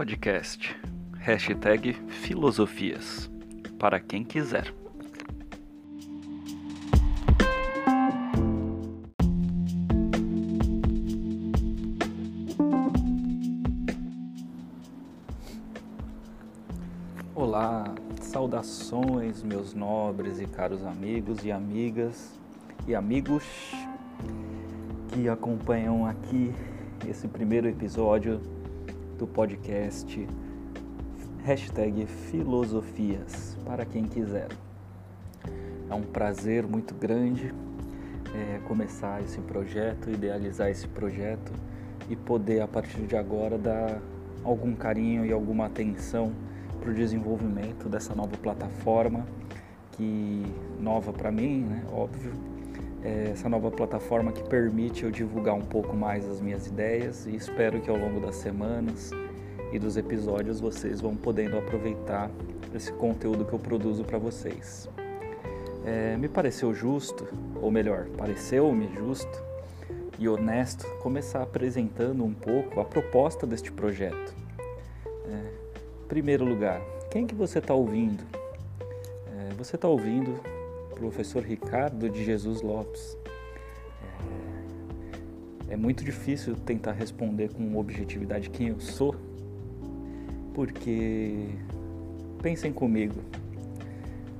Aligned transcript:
Podcast. 0.00 0.74
Hashtag 1.18 1.92
Filosofias. 2.08 3.30
Para 3.78 4.00
quem 4.00 4.24
quiser. 4.24 4.72
Olá, 17.34 17.94
saudações, 18.22 19.42
meus 19.42 19.74
nobres 19.74 20.40
e 20.40 20.46
caros 20.46 20.82
amigos 20.82 21.44
e 21.44 21.52
amigas 21.52 22.40
e 22.88 22.94
amigos 22.94 23.44
que 25.12 25.28
acompanham 25.28 26.06
aqui 26.06 26.54
esse 27.06 27.28
primeiro 27.28 27.68
episódio 27.68 28.59
do 29.20 29.26
podcast 29.26 30.26
hashtag 31.44 32.06
Filosofias, 32.06 33.54
para 33.66 33.84
quem 33.84 34.04
quiser. 34.04 34.48
É 35.90 35.94
um 35.94 36.00
prazer 36.00 36.66
muito 36.66 36.94
grande 36.94 37.52
é, 38.34 38.60
começar 38.66 39.22
esse 39.22 39.38
projeto, 39.42 40.08
idealizar 40.08 40.70
esse 40.70 40.88
projeto 40.88 41.52
e 42.08 42.16
poder, 42.16 42.62
a 42.62 42.66
partir 42.66 43.02
de 43.02 43.14
agora, 43.14 43.58
dar 43.58 44.00
algum 44.42 44.74
carinho 44.74 45.26
e 45.26 45.32
alguma 45.32 45.66
atenção 45.66 46.32
para 46.80 46.90
o 46.90 46.94
desenvolvimento 46.94 47.90
dessa 47.90 48.14
nova 48.14 48.38
plataforma, 48.38 49.26
que 49.92 50.46
nova 50.80 51.12
para 51.12 51.30
mim, 51.30 51.60
né? 51.64 51.84
Óbvio, 51.92 52.32
essa 53.02 53.48
nova 53.48 53.70
plataforma 53.70 54.32
que 54.32 54.42
permite 54.42 55.04
eu 55.04 55.10
divulgar 55.10 55.54
um 55.54 55.62
pouco 55.62 55.96
mais 55.96 56.28
as 56.28 56.40
minhas 56.40 56.66
ideias 56.66 57.26
e 57.26 57.34
espero 57.34 57.80
que 57.80 57.88
ao 57.88 57.96
longo 57.96 58.20
das 58.20 58.36
semanas 58.36 59.10
e 59.72 59.78
dos 59.78 59.96
episódios 59.96 60.60
vocês 60.60 61.00
vão 61.00 61.16
podendo 61.16 61.56
aproveitar 61.56 62.30
esse 62.74 62.92
conteúdo 62.92 63.44
que 63.44 63.52
eu 63.52 63.58
produzo 63.58 64.04
para 64.04 64.18
vocês. 64.18 64.88
É, 65.84 66.16
me 66.16 66.28
pareceu 66.28 66.74
justo, 66.74 67.26
ou 67.60 67.70
melhor, 67.70 68.06
pareceu-me 68.18 68.88
justo 68.94 69.42
e 70.18 70.28
honesto 70.28 70.86
começar 70.98 71.42
apresentando 71.42 72.22
um 72.22 72.34
pouco 72.34 72.80
a 72.80 72.84
proposta 72.84 73.46
deste 73.46 73.72
projeto. 73.72 74.34
É, 75.26 75.52
primeiro 76.06 76.44
lugar, 76.44 76.82
quem 77.10 77.26
que 77.26 77.34
você 77.34 77.60
está 77.60 77.72
ouvindo? 77.72 78.22
É, 79.26 79.54
você 79.54 79.76
está 79.76 79.88
ouvindo 79.88 80.38
professor 81.00 81.42
Ricardo 81.42 82.10
de 82.10 82.22
Jesus 82.22 82.60
Lopes. 82.60 83.16
É, 85.66 85.72
é 85.72 85.76
muito 85.76 86.04
difícil 86.04 86.54
tentar 86.54 86.92
responder 86.92 87.54
com 87.54 87.78
objetividade 87.78 88.50
quem 88.50 88.68
eu 88.68 88.78
sou, 88.78 89.16
porque 90.52 91.48
pensem 92.42 92.70
comigo, 92.70 93.18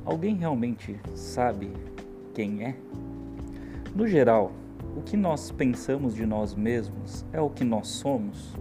alguém 0.04 0.36
realmente 0.36 1.00
sabe 1.14 1.72
quem 2.34 2.62
é? 2.62 2.76
No 3.94 4.06
geral, 4.06 4.52
o 4.94 5.00
que 5.00 5.16
nós 5.16 5.50
pensamos 5.50 6.14
de 6.14 6.26
nós 6.26 6.54
mesmos 6.54 7.24
é 7.32 7.40
o 7.40 7.48
que 7.48 7.64
nós 7.64 7.88
somos? 7.88 8.54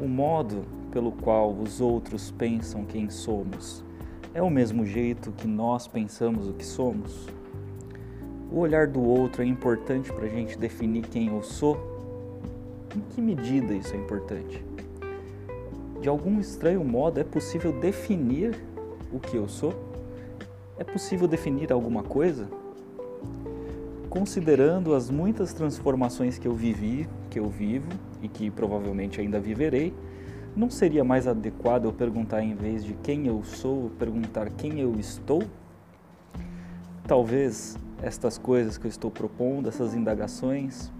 O 0.00 0.08
modo 0.08 0.64
pelo 0.90 1.12
qual 1.12 1.52
os 1.52 1.80
outros 1.80 2.32
pensam 2.32 2.84
quem 2.84 3.08
somos 3.08 3.84
é 4.32 4.40
o 4.40 4.50
mesmo 4.50 4.86
jeito 4.86 5.32
que 5.32 5.48
nós 5.48 5.88
pensamos 5.88 6.48
o 6.48 6.52
que 6.52 6.64
somos? 6.64 7.26
O 8.50 8.58
olhar 8.58 8.86
do 8.86 9.02
outro 9.02 9.42
é 9.42 9.46
importante 9.46 10.12
para 10.12 10.26
a 10.26 10.28
gente 10.28 10.56
definir 10.56 11.06
quem 11.06 11.28
eu 11.28 11.42
sou? 11.42 11.76
Em 12.94 13.00
que 13.00 13.20
medida 13.20 13.74
isso 13.74 13.94
é 13.94 13.96
importante? 13.96 14.64
De 16.00 16.08
algum 16.08 16.40
estranho 16.40 16.84
modo 16.84 17.18
é 17.18 17.24
possível 17.24 17.72
definir 17.72 18.56
o 19.12 19.18
que 19.18 19.36
eu 19.36 19.48
sou? 19.48 19.74
É 20.78 20.84
possível 20.84 21.26
definir 21.28 21.72
alguma 21.72 22.02
coisa? 22.02 22.48
Considerando 24.08 24.94
as 24.94 25.10
muitas 25.10 25.52
transformações 25.52 26.38
que 26.38 26.48
eu 26.48 26.54
vivi, 26.54 27.08
que 27.28 27.38
eu 27.38 27.48
vivo 27.48 27.88
e 28.22 28.28
que 28.28 28.50
provavelmente 28.50 29.20
ainda 29.20 29.38
viverei, 29.38 29.92
não 30.56 30.68
seria 30.70 31.04
mais 31.04 31.26
adequado 31.26 31.84
eu 31.84 31.92
perguntar, 31.92 32.42
em 32.42 32.54
vez 32.54 32.84
de 32.84 32.94
quem 32.94 33.26
eu 33.26 33.42
sou, 33.44 33.90
perguntar 33.98 34.50
quem 34.50 34.80
eu 34.80 34.98
estou? 34.98 35.42
Talvez 37.06 37.76
estas 38.02 38.38
coisas 38.38 38.78
que 38.78 38.86
eu 38.86 38.88
estou 38.88 39.10
propondo, 39.10 39.68
essas 39.68 39.94
indagações, 39.94 40.90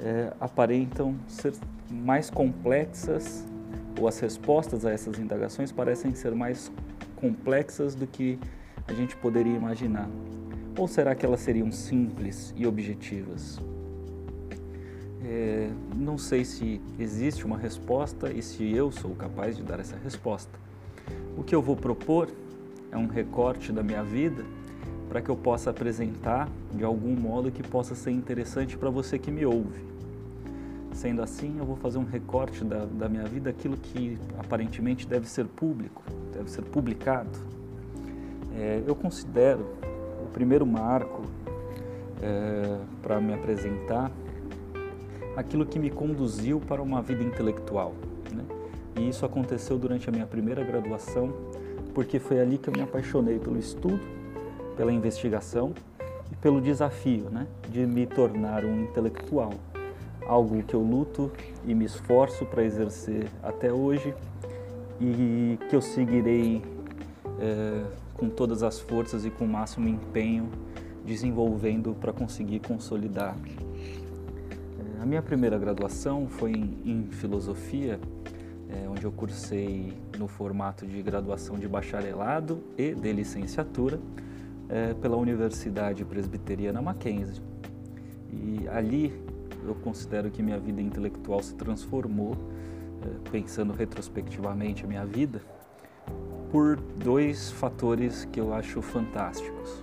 é, 0.00 0.32
aparentam 0.40 1.16
ser 1.26 1.54
mais 1.90 2.30
complexas, 2.30 3.46
ou 4.00 4.06
as 4.06 4.18
respostas 4.20 4.84
a 4.86 4.90
essas 4.90 5.18
indagações 5.18 5.72
parecem 5.72 6.14
ser 6.14 6.34
mais 6.34 6.70
complexas 7.16 7.94
do 7.94 8.06
que 8.06 8.38
a 8.86 8.92
gente 8.92 9.16
poderia 9.16 9.54
imaginar. 9.54 10.08
Ou 10.78 10.86
será 10.86 11.14
que 11.14 11.26
elas 11.26 11.40
seriam 11.40 11.72
simples 11.72 12.54
e 12.56 12.66
objetivas? 12.66 13.60
É, 15.30 15.68
não 15.94 16.16
sei 16.16 16.42
se 16.42 16.80
existe 16.98 17.44
uma 17.44 17.58
resposta 17.58 18.32
e 18.32 18.40
se 18.40 18.74
eu 18.74 18.90
sou 18.90 19.10
capaz 19.14 19.58
de 19.58 19.62
dar 19.62 19.78
essa 19.78 19.94
resposta. 20.02 20.50
O 21.36 21.42
que 21.42 21.54
eu 21.54 21.60
vou 21.60 21.76
propor 21.76 22.30
é 22.90 22.96
um 22.96 23.06
recorte 23.06 23.70
da 23.70 23.82
minha 23.82 24.02
vida 24.02 24.42
para 25.06 25.20
que 25.20 25.28
eu 25.28 25.36
possa 25.36 25.68
apresentar 25.68 26.48
de 26.72 26.82
algum 26.82 27.14
modo 27.14 27.50
que 27.50 27.62
possa 27.62 27.94
ser 27.94 28.10
interessante 28.10 28.78
para 28.78 28.88
você 28.88 29.18
que 29.18 29.30
me 29.30 29.44
ouve. 29.44 29.86
Sendo 30.94 31.20
assim, 31.20 31.56
eu 31.58 31.64
vou 31.66 31.76
fazer 31.76 31.98
um 31.98 32.06
recorte 32.06 32.64
da, 32.64 32.86
da 32.86 33.06
minha 33.06 33.24
vida, 33.24 33.50
aquilo 33.50 33.76
que 33.76 34.18
aparentemente 34.38 35.06
deve 35.06 35.28
ser 35.28 35.44
público, 35.44 36.02
deve 36.32 36.50
ser 36.50 36.62
publicado. 36.62 37.38
É, 38.56 38.82
eu 38.86 38.96
considero 38.96 39.66
o 40.24 40.30
primeiro 40.32 40.64
marco 40.64 41.22
é, 42.22 42.78
para 43.02 43.20
me 43.20 43.34
apresentar 43.34 44.10
aquilo 45.38 45.64
que 45.64 45.78
me 45.78 45.88
conduziu 45.88 46.58
para 46.58 46.82
uma 46.82 47.00
vida 47.00 47.22
intelectual. 47.22 47.94
Né? 48.34 48.44
E 48.96 49.08
isso 49.08 49.24
aconteceu 49.24 49.78
durante 49.78 50.08
a 50.08 50.12
minha 50.12 50.26
primeira 50.26 50.64
graduação, 50.64 51.32
porque 51.94 52.18
foi 52.18 52.40
ali 52.40 52.58
que 52.58 52.68
eu 52.68 52.74
me 52.74 52.82
apaixonei 52.82 53.38
pelo 53.38 53.56
estudo, 53.56 54.00
pela 54.76 54.92
investigação 54.92 55.72
e 56.32 56.34
pelo 56.34 56.60
desafio 56.60 57.30
né? 57.30 57.46
de 57.70 57.86
me 57.86 58.04
tornar 58.04 58.64
um 58.64 58.82
intelectual. 58.82 59.54
Algo 60.26 60.60
que 60.64 60.74
eu 60.74 60.82
luto 60.82 61.30
e 61.64 61.72
me 61.72 61.84
esforço 61.84 62.44
para 62.44 62.64
exercer 62.64 63.28
até 63.40 63.72
hoje 63.72 64.12
e 65.00 65.56
que 65.70 65.76
eu 65.76 65.80
seguirei 65.80 66.62
é, 67.38 67.84
com 68.14 68.28
todas 68.28 68.64
as 68.64 68.80
forças 68.80 69.24
e 69.24 69.30
com 69.30 69.44
o 69.44 69.48
máximo 69.48 69.88
empenho 69.88 70.48
desenvolvendo 71.06 71.96
para 72.00 72.12
conseguir 72.12 72.58
consolidar 72.58 73.36
minha 75.08 75.22
primeira 75.22 75.58
graduação 75.58 76.28
foi 76.28 76.52
em, 76.52 76.78
em 76.84 77.08
filosofia, 77.10 77.98
é, 78.68 78.86
onde 78.86 79.04
eu 79.04 79.10
cursei 79.10 79.94
no 80.18 80.28
formato 80.28 80.86
de 80.86 81.00
graduação 81.00 81.58
de 81.58 81.66
bacharelado 81.66 82.62
e 82.76 82.94
de 82.94 83.12
licenciatura 83.14 83.98
é, 84.68 84.92
pela 84.92 85.16
Universidade 85.16 86.04
Presbiteriana 86.04 86.82
Mackenzie. 86.82 87.42
E 88.30 88.68
ali 88.68 89.18
eu 89.66 89.74
considero 89.76 90.30
que 90.30 90.42
minha 90.42 90.58
vida 90.58 90.82
intelectual 90.82 91.42
se 91.42 91.54
transformou, 91.54 92.36
é, 93.02 93.30
pensando 93.30 93.72
retrospectivamente 93.72 94.84
a 94.84 94.86
minha 94.86 95.06
vida, 95.06 95.40
por 96.52 96.76
dois 96.76 97.50
fatores 97.50 98.26
que 98.26 98.38
eu 98.38 98.52
acho 98.52 98.82
fantásticos. 98.82 99.80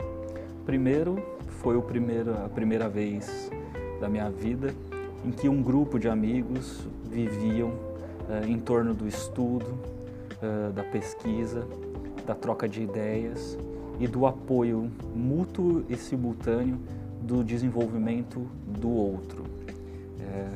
Primeiro, 0.68 1.18
foi 1.64 1.82
primeiro, 1.82 2.32
a 2.46 2.48
primeira 2.48 2.88
vez 2.88 3.50
da 4.00 4.08
minha 4.08 4.30
vida 4.30 4.72
em 5.26 5.32
que 5.32 5.50
um 5.50 5.62
grupo 5.62 5.98
de 5.98 6.08
amigos 6.08 6.88
viviam 7.10 7.70
uh, 7.70 8.46
em 8.48 8.60
torno 8.60 8.94
do 8.94 9.08
estudo, 9.08 9.66
uh, 9.66 10.72
da 10.72 10.84
pesquisa, 10.84 11.68
da 12.28 12.36
troca 12.36 12.70
de 12.70 12.84
ideias 12.84 13.58
e 14.00 14.08
do 14.08 14.28
apoio 14.28 14.92
mútuo 15.16 15.84
e 15.90 15.96
simultâneo 15.96 16.78
do 17.22 17.44
desenvolvimento 17.44 18.48
do 18.80 18.90
outro. 18.90 19.44
É, 20.20 20.48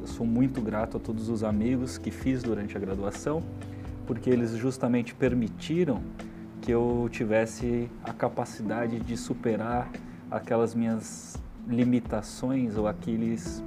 eu 0.00 0.06
sou 0.06 0.26
muito 0.26 0.60
grato 0.60 0.96
a 0.96 1.00
todos 1.00 1.28
os 1.28 1.44
amigos 1.44 1.98
que 1.98 2.10
fiz 2.10 2.42
durante 2.42 2.76
a 2.76 2.80
graduação, 2.80 3.42
porque 4.06 4.30
eles 4.30 4.52
justamente 4.52 5.14
permitiram 5.14 6.00
que 6.62 6.72
eu 6.72 7.08
tivesse 7.12 7.88
a 8.02 8.12
capacidade 8.12 8.98
de 8.98 9.16
superar 9.16 9.90
aquelas 10.30 10.74
minhas 10.74 11.36
limitações 11.68 12.76
ou 12.76 12.88
aqueles 12.88 13.62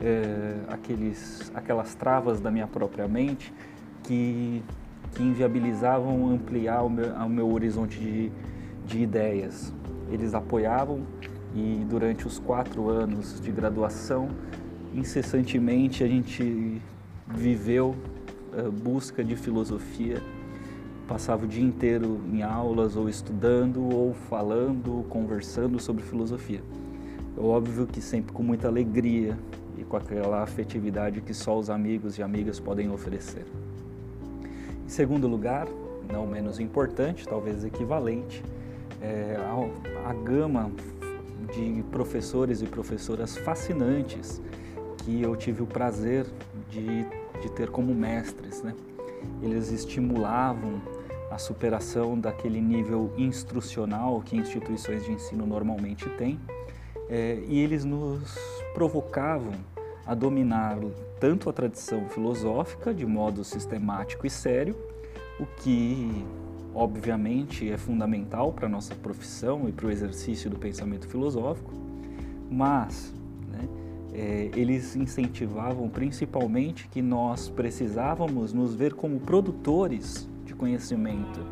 é, 0.00 0.56
aqueles, 0.68 1.50
aquelas 1.54 1.94
travas 1.94 2.40
da 2.40 2.50
minha 2.50 2.66
própria 2.66 3.06
mente 3.06 3.52
que, 4.02 4.62
que 5.12 5.22
inviabilizavam 5.22 6.30
ampliar 6.30 6.82
o 6.82 6.90
meu, 6.90 7.14
o 7.14 7.28
meu 7.28 7.52
horizonte 7.52 7.98
de, 7.98 8.32
de 8.86 9.02
ideias. 9.02 9.72
Eles 10.10 10.34
apoiavam 10.34 11.02
e 11.54 11.84
durante 11.88 12.26
os 12.26 12.38
quatro 12.38 12.88
anos 12.88 13.40
de 13.40 13.50
graduação, 13.50 14.28
incessantemente 14.94 16.02
a 16.02 16.08
gente 16.08 16.80
viveu 17.28 17.94
busca 18.82 19.22
de 19.22 19.36
filosofia. 19.36 20.22
Passava 21.06 21.44
o 21.44 21.48
dia 21.48 21.64
inteiro 21.64 22.20
em 22.32 22.42
aulas, 22.42 22.96
ou 22.96 23.08
estudando, 23.08 23.82
ou 23.82 24.14
falando, 24.14 25.04
conversando 25.08 25.80
sobre 25.80 26.02
filosofia. 26.02 26.62
É 27.36 27.40
óbvio 27.40 27.86
que 27.86 28.00
sempre 28.00 28.32
com 28.32 28.42
muita 28.42 28.68
alegria 28.68 29.36
e 29.80 29.84
com 29.84 29.96
aquela 29.96 30.42
afetividade 30.42 31.20
que 31.20 31.32
só 31.32 31.58
os 31.58 31.70
amigos 31.70 32.18
e 32.18 32.22
amigas 32.22 32.60
podem 32.60 32.90
oferecer. 32.90 33.46
Em 34.84 34.88
segundo 34.88 35.26
lugar, 35.26 35.66
não 36.12 36.26
menos 36.26 36.60
importante, 36.60 37.26
talvez 37.26 37.64
equivalente, 37.64 38.44
é 39.00 39.36
a, 39.38 40.10
a 40.10 40.12
gama 40.12 40.70
de 41.54 41.82
professores 41.90 42.60
e 42.60 42.66
professoras 42.66 43.36
fascinantes 43.38 44.42
que 44.98 45.22
eu 45.22 45.34
tive 45.34 45.62
o 45.62 45.66
prazer 45.66 46.26
de, 46.68 47.04
de 47.40 47.50
ter 47.54 47.70
como 47.70 47.94
mestres. 47.94 48.62
Né? 48.62 48.74
Eles 49.42 49.72
estimulavam 49.72 50.80
a 51.30 51.38
superação 51.38 52.18
daquele 52.18 52.60
nível 52.60 53.12
instrucional 53.16 54.20
que 54.20 54.36
instituições 54.36 55.04
de 55.04 55.12
ensino 55.12 55.46
normalmente 55.46 56.08
têm 56.10 56.38
é, 57.10 57.42
e 57.48 57.58
eles 57.58 57.84
nos 57.84 58.38
provocavam 58.72 59.54
a 60.06 60.14
dominar 60.14 60.78
tanto 61.18 61.50
a 61.50 61.52
tradição 61.52 62.08
filosófica 62.08 62.94
de 62.94 63.04
modo 63.04 63.42
sistemático 63.42 64.26
e 64.26 64.30
sério, 64.30 64.76
o 65.38 65.44
que 65.44 66.24
obviamente 66.72 67.68
é 67.68 67.76
fundamental 67.76 68.52
para 68.52 68.66
a 68.66 68.68
nossa 68.68 68.94
profissão 68.94 69.68
e 69.68 69.72
para 69.72 69.86
o 69.86 69.90
exercício 69.90 70.48
do 70.48 70.56
pensamento 70.56 71.08
filosófico, 71.08 71.72
mas 72.48 73.12
né, 73.48 73.68
é, 74.14 74.50
eles 74.54 74.94
incentivavam 74.94 75.88
principalmente 75.88 76.86
que 76.88 77.02
nós 77.02 77.48
precisávamos 77.48 78.52
nos 78.52 78.72
ver 78.72 78.94
como 78.94 79.18
produtores 79.18 80.28
de 80.44 80.54
conhecimento, 80.54 81.44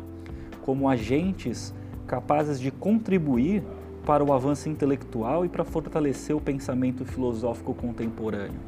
como 0.61 0.87
agentes 0.87 1.73
capazes 2.07 2.59
de 2.59 2.71
contribuir 2.71 3.61
para 4.05 4.23
o 4.23 4.33
avanço 4.33 4.69
intelectual 4.69 5.45
e 5.45 5.49
para 5.49 5.63
fortalecer 5.63 6.35
o 6.35 6.41
pensamento 6.41 7.05
filosófico 7.05 7.73
contemporâneo. 7.73 8.59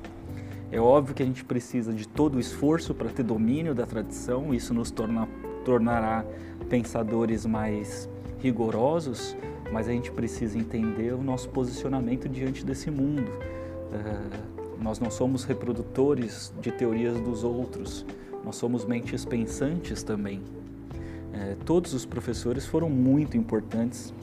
É 0.71 0.79
óbvio 0.79 1.13
que 1.13 1.21
a 1.21 1.25
gente 1.25 1.43
precisa 1.43 1.93
de 1.93 2.07
todo 2.07 2.35
o 2.35 2.39
esforço 2.39 2.93
para 2.93 3.09
ter 3.09 3.23
domínio 3.23 3.75
da 3.75 3.85
tradição, 3.85 4.53
isso 4.53 4.73
nos 4.73 4.89
torna 4.89 5.27
tornará 5.65 6.25
pensadores 6.69 7.45
mais 7.45 8.09
rigorosos, 8.39 9.35
mas 9.71 9.87
a 9.87 9.91
gente 9.91 10.11
precisa 10.11 10.57
entender 10.57 11.13
o 11.13 11.21
nosso 11.21 11.49
posicionamento 11.49 12.27
diante 12.27 12.65
desse 12.65 12.89
mundo. 12.89 13.29
Uh, 13.29 14.81
nós 14.81 14.99
não 14.99 15.11
somos 15.11 15.43
reprodutores 15.43 16.53
de 16.59 16.71
teorias 16.71 17.19
dos 17.19 17.43
outros, 17.43 18.05
nós 18.43 18.55
somos 18.55 18.85
mentes 18.85 19.25
pensantes 19.25 20.01
também. 20.01 20.39
Uh, 20.39 21.55
todos 21.65 21.93
os 21.93 22.05
professores 22.05 22.65
foram 22.65 22.89
muito 22.89 23.37
importantes, 23.37 24.13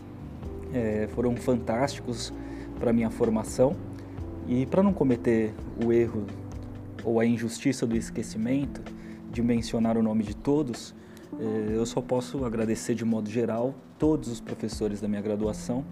uh, 0.69 1.09
foram 1.15 1.37
fantásticos 1.37 2.33
para 2.79 2.93
minha 2.93 3.11
formação. 3.11 3.77
E 4.47 4.65
para 4.65 4.83
não 4.83 4.93
cometer 4.93 5.53
o 5.85 5.93
erro 5.93 6.25
ou 7.05 7.21
a 7.21 7.27
injustiça 7.27 7.87
do 7.87 7.97
esquecimento 7.97 8.81
de 9.31 9.43
mencionar 9.43 9.97
o 9.99 10.03
nome 10.03 10.23
de 10.23 10.35
todos, 10.35 10.95
é, 11.39 11.77
eu 11.77 11.85
só 11.85 12.01
posso 12.01 12.45
agradecer 12.45 12.95
de 12.95 13.05
modo 13.05 13.29
geral 13.29 13.75
todos 13.99 14.29
os 14.29 14.41
professores 14.41 15.01
da 15.01 15.09
minha 15.09 15.21
graduação. 15.21 15.85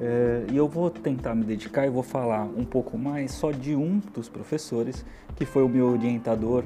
É, 0.00 0.44
e 0.50 0.56
eu 0.56 0.66
vou 0.68 0.88
tentar 0.88 1.34
me 1.34 1.44
dedicar 1.44 1.86
e 1.86 1.90
vou 1.90 2.02
falar 2.02 2.44
um 2.44 2.64
pouco 2.64 2.96
mais 2.96 3.32
só 3.32 3.50
de 3.50 3.74
um 3.74 4.00
dos 4.14 4.28
professores 4.28 5.04
que 5.36 5.44
foi 5.44 5.62
o 5.62 5.68
meu 5.68 5.88
orientador 5.88 6.64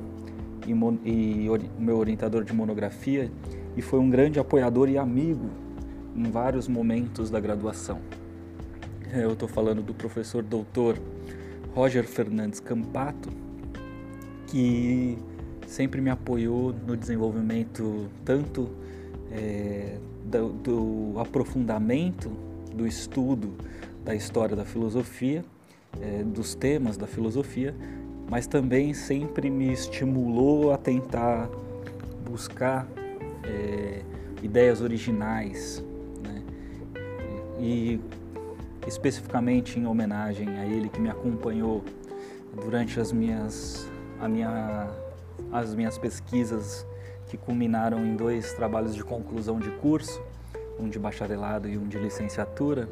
e, 0.67 0.71
e 1.09 1.49
o 1.49 1.83
meu 1.83 1.99
orientador 1.99 2.45
de 2.45 2.53
monografia 2.53 3.31
e 3.77 3.83
foi 3.83 3.99
um 3.99 4.09
grande 4.09 4.39
apoiador 4.39 4.89
e 4.89 4.97
amigo 4.97 5.51
em 6.15 6.31
vários 6.31 6.69
momentos 6.69 7.31
da 7.31 7.41
graduação. 7.41 8.01
Eu 9.13 9.33
estou 9.33 9.49
falando 9.49 9.83
do 9.83 9.95
professor 9.95 10.43
doutor 10.43 10.99
Roger 11.75 12.05
Fernandes 12.05 12.61
Campato, 12.61 13.31
que 14.47 15.19
sempre 15.67 16.01
me 16.01 16.11
apoiou 16.11 16.73
no 16.87 16.97
desenvolvimento 16.97 18.09
tanto 18.25 18.71
é, 19.31 19.99
do, 20.25 20.53
do, 20.53 21.21
aprofundamento 21.21 22.31
do 22.75 22.87
estudo 22.87 23.55
da 24.05 24.15
história 24.15 24.55
da 24.55 24.65
filosofia, 24.65 25.45
é, 26.01 26.23
dos 26.23 26.55
temas 26.55 26.97
da 26.97 27.07
filosofia, 27.07 27.75
mas 28.31 28.47
também 28.47 28.95
sempre 28.95 29.51
me 29.51 29.73
estimulou 29.73 30.73
a 30.73 30.79
tentar 30.79 31.49
buscar 32.25 32.87
é, 33.43 34.03
ideias 34.43 34.81
originais? 34.81 35.83
E, 37.65 37.99
especificamente 38.87 39.79
em 39.79 39.87
homenagem 39.87 40.47
a 40.59 40.67
ele 40.67 40.91
que 40.91 41.01
me 41.01 41.09
acompanhou 41.09 41.83
durante 42.63 43.01
as 43.01 43.11
minhas 43.11 43.89
a 44.21 44.29
minha 44.29 44.91
as 45.51 45.75
minhas 45.75 45.97
pesquisas 45.97 46.87
que 47.29 47.39
culminaram 47.39 48.05
em 48.05 48.15
dois 48.15 48.53
trabalhos 48.53 48.95
de 48.95 49.03
conclusão 49.03 49.59
de 49.59 49.71
curso, 49.71 50.23
um 50.79 50.89
de 50.89 50.99
bacharelado 50.99 51.67
e 51.67 51.79
um 51.79 51.89
de 51.89 51.99
licenciatura, 51.99 52.89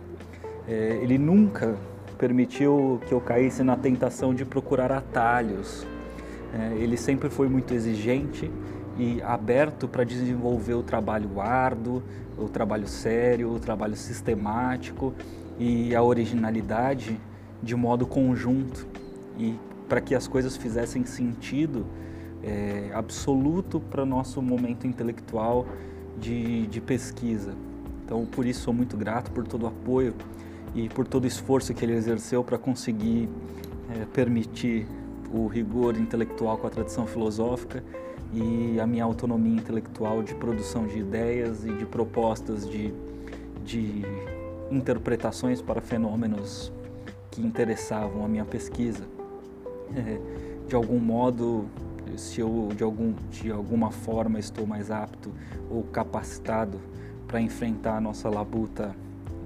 é, 0.67 0.99
ele 1.03 1.19
nunca 1.19 1.77
permitiu 2.17 3.01
que 3.07 3.13
eu 3.13 3.21
caísse 3.21 3.63
na 3.63 3.77
tentação 3.77 4.35
de 4.35 4.45
procurar 4.45 4.91
atalhos. 4.91 5.87
É, 6.55 6.75
ele 6.77 6.97
sempre 6.97 7.29
foi 7.29 7.49
muito 7.49 7.75
exigente 7.75 8.51
e 9.02 9.20
aberto 9.22 9.88
para 9.88 10.04
desenvolver 10.04 10.75
o 10.75 10.82
trabalho 10.82 11.40
árduo, 11.40 12.02
o 12.38 12.49
trabalho 12.49 12.87
sério, 12.87 13.52
o 13.52 13.58
trabalho 13.58 13.96
sistemático 13.96 15.12
e 15.58 15.94
a 15.94 16.02
originalidade 16.02 17.20
de 17.60 17.75
modo 17.75 18.06
conjunto 18.06 18.87
e 19.37 19.58
para 19.88 20.00
que 20.00 20.14
as 20.14 20.28
coisas 20.28 20.56
fizessem 20.56 21.04
sentido 21.04 21.84
é, 22.44 22.90
absoluto 22.94 23.81
para 23.81 24.06
nosso 24.06 24.40
momento 24.40 24.87
intelectual 24.87 25.66
de, 26.19 26.69
de 26.69 26.81
pesquisa. 26.81 27.54
Então, 28.04 28.25
por 28.25 28.46
isso, 28.46 28.60
sou 28.60 28.75
muito 28.75 28.96
grato 28.96 29.32
por 29.32 29.46
todo 29.46 29.64
o 29.64 29.66
apoio 29.66 30.14
e 30.75 30.88
por 30.88 31.08
todo 31.08 31.25
o 31.25 31.26
esforço 31.26 31.75
que 31.75 31.84
ele 31.84 31.94
exerceu 31.94 32.44
para 32.44 32.56
conseguir 32.56 33.28
é, 33.90 34.04
permitir 34.12 34.87
o 35.32 35.47
rigor 35.49 35.97
intelectual 35.97 36.56
com 36.56 36.66
a 36.66 36.71
tradição 36.71 37.06
filosófica 37.06 37.82
e 38.33 38.81
a 38.81 38.87
minha 38.87 39.05
autonomia 39.05 39.55
intelectual 39.55 40.23
de 40.23 40.35
produção 40.35 40.87
de 40.87 40.99
ideias 40.99 41.65
e 41.65 41.73
de 41.73 41.85
propostas 41.85 42.69
de, 42.69 42.93
de 43.65 44.03
interpretações 44.71 45.61
para 45.61 45.81
fenômenos 45.81 46.73
que 47.31 47.43
interessavam 47.43 48.25
a 48.25 48.29
minha 48.29 48.45
pesquisa. 48.45 49.05
É, 49.95 50.19
de 50.67 50.75
algum 50.75 50.99
modo, 50.99 51.67
se 52.17 52.41
eu 52.41 52.71
de, 52.75 52.83
algum, 52.83 53.12
de 53.31 53.51
alguma 53.51 53.91
forma 53.91 54.39
estou 54.39 54.67
mais 54.67 54.91
apto 54.91 55.31
ou 55.71 55.83
capacitado 55.85 56.81
para 57.27 57.41
enfrentar 57.41 57.97
a 57.97 58.01
nossa 58.01 58.29
labuta 58.29 58.95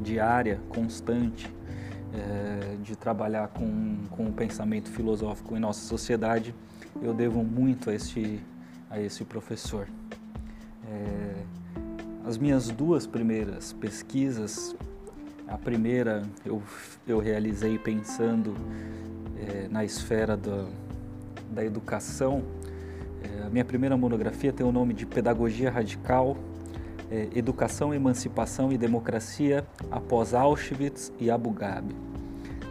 diária, 0.01 0.61
constante, 0.69 1.51
é, 2.15 2.77
de 2.83 2.97
trabalhar 2.97 3.49
com, 3.49 3.97
com 4.11 4.27
o 4.27 4.33
pensamento 4.33 4.89
filosófico 4.91 5.57
em 5.57 5.61
nossa 5.61 5.81
sociedade, 5.87 6.55
eu 7.03 7.13
devo 7.13 7.43
muito 7.43 7.91
a 7.91 7.95
esse, 7.95 8.41
a 8.91 9.01
esse 9.01 9.25
professor. 9.25 9.89
É, 10.89 11.35
as 12.25 12.39
minhas 12.39 12.69
duas 12.71 13.07
primeiras 13.07 13.73
pesquisas, 13.73 14.75
a 15.47 15.57
primeira 15.57 16.23
eu, 16.45 16.63
eu 17.07 17.19
realizei 17.19 17.79
pensando 17.79 18.55
é, 19.39 19.69
na 19.69 19.85
esfera 19.85 20.37
do, 20.37 20.69
da 21.51 21.65
educação. 21.65 22.43
É, 23.23 23.47
a 23.47 23.51
minha 23.51 23.65
primeira 23.65 23.97
monografia 23.97 24.53
tem 24.53 24.67
o 24.67 24.73
nome 24.73 24.93
de 24.95 25.07
Pedagogia 25.07 25.71
Radical, 25.71 26.37
é, 27.11 27.29
Educação, 27.35 27.95
Emancipação 27.95 28.73
e 28.73 28.79
Democracia 28.79 29.65
após 29.91 30.35
Auschwitz 30.35 31.13
e 31.19 31.31
Abu 31.31 31.51
Ghraib. 31.51 31.95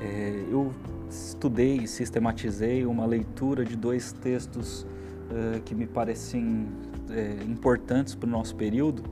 É, 0.02 0.44
eu 0.52 0.72
estudei 1.10 1.78
e 1.78 1.88
sistematizei 1.88 2.86
uma 2.86 3.06
leitura 3.06 3.64
de 3.64 3.76
dois 3.76 4.12
textos 4.12 4.86
é, 5.32 5.60
que 5.60 5.74
me 5.74 5.88
parecem 5.88 6.68
é, 7.10 7.44
importantes 7.44 8.16
para 8.16 8.28
o 8.28 8.30
nosso 8.30 8.56
período. 8.56 9.04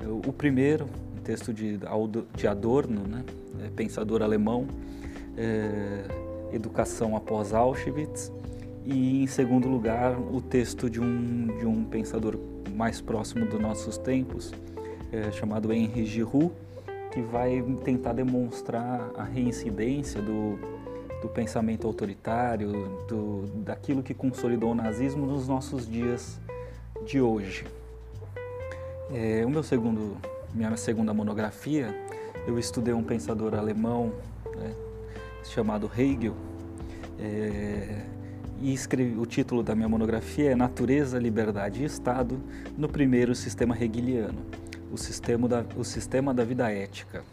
É, 0.00 0.06
o 0.06 0.32
primeiro, 0.32 0.86
um 1.16 1.20
texto 1.22 1.52
de, 1.52 1.78
de 2.34 2.46
Adorno, 2.46 3.02
né, 3.06 3.24
pensador 3.76 4.22
alemão, 4.22 4.66
Educação 6.52 7.16
após 7.16 7.54
Auschwitz, 7.54 8.30
e, 8.84 9.22
em 9.22 9.26
segundo 9.26 9.68
lugar, 9.68 10.18
o 10.18 10.40
texto 10.40 10.90
de 10.90 11.00
um, 11.00 11.46
de 11.58 11.66
um 11.66 11.84
pensador 11.84 12.38
mais 12.74 13.00
próximo 13.00 13.46
dos 13.46 13.60
nossos 13.60 13.98
tempos, 13.98 14.52
é, 15.12 15.30
chamado 15.32 15.72
Henri 15.72 16.04
Giroux, 16.06 16.50
que 17.12 17.20
vai 17.20 17.62
tentar 17.84 18.12
demonstrar 18.12 19.10
a 19.16 19.24
reincidência 19.24 20.22
do, 20.22 20.58
do 21.20 21.28
pensamento 21.28 21.86
autoritário, 21.86 22.72
do, 23.08 23.46
daquilo 23.62 24.02
que 24.02 24.14
consolidou 24.14 24.72
o 24.72 24.74
nazismo 24.74 25.26
nos 25.26 25.46
nossos 25.46 25.88
dias 25.88 26.40
de 27.06 27.20
hoje. 27.20 27.64
É, 29.12 29.44
o 29.44 29.50
meu 29.50 29.62
segundo, 29.62 30.16
minha 30.54 30.76
segunda 30.76 31.12
monografia, 31.12 31.94
eu 32.46 32.58
estudei 32.58 32.94
um 32.94 33.02
pensador 33.02 33.54
alemão 33.54 34.12
né, 34.56 34.74
chamado 35.44 35.90
Hegel. 35.96 36.34
É, 37.18 38.02
e 38.62 38.74
escrevi, 38.74 39.18
o 39.18 39.24
título 39.24 39.62
da 39.62 39.74
minha 39.74 39.88
monografia 39.88 40.50
é 40.50 40.54
Natureza, 40.54 41.18
Liberdade 41.18 41.82
e 41.82 41.84
Estado 41.84 42.38
no 42.76 42.88
primeiro 42.88 43.34
sistema 43.34 43.74
hegeliano, 43.74 44.44
o 44.92 44.98
sistema 44.98 45.48
da, 45.48 45.64
o 45.76 45.84
sistema 45.84 46.34
da 46.34 46.44
vida 46.44 46.70
ética. 46.70 47.24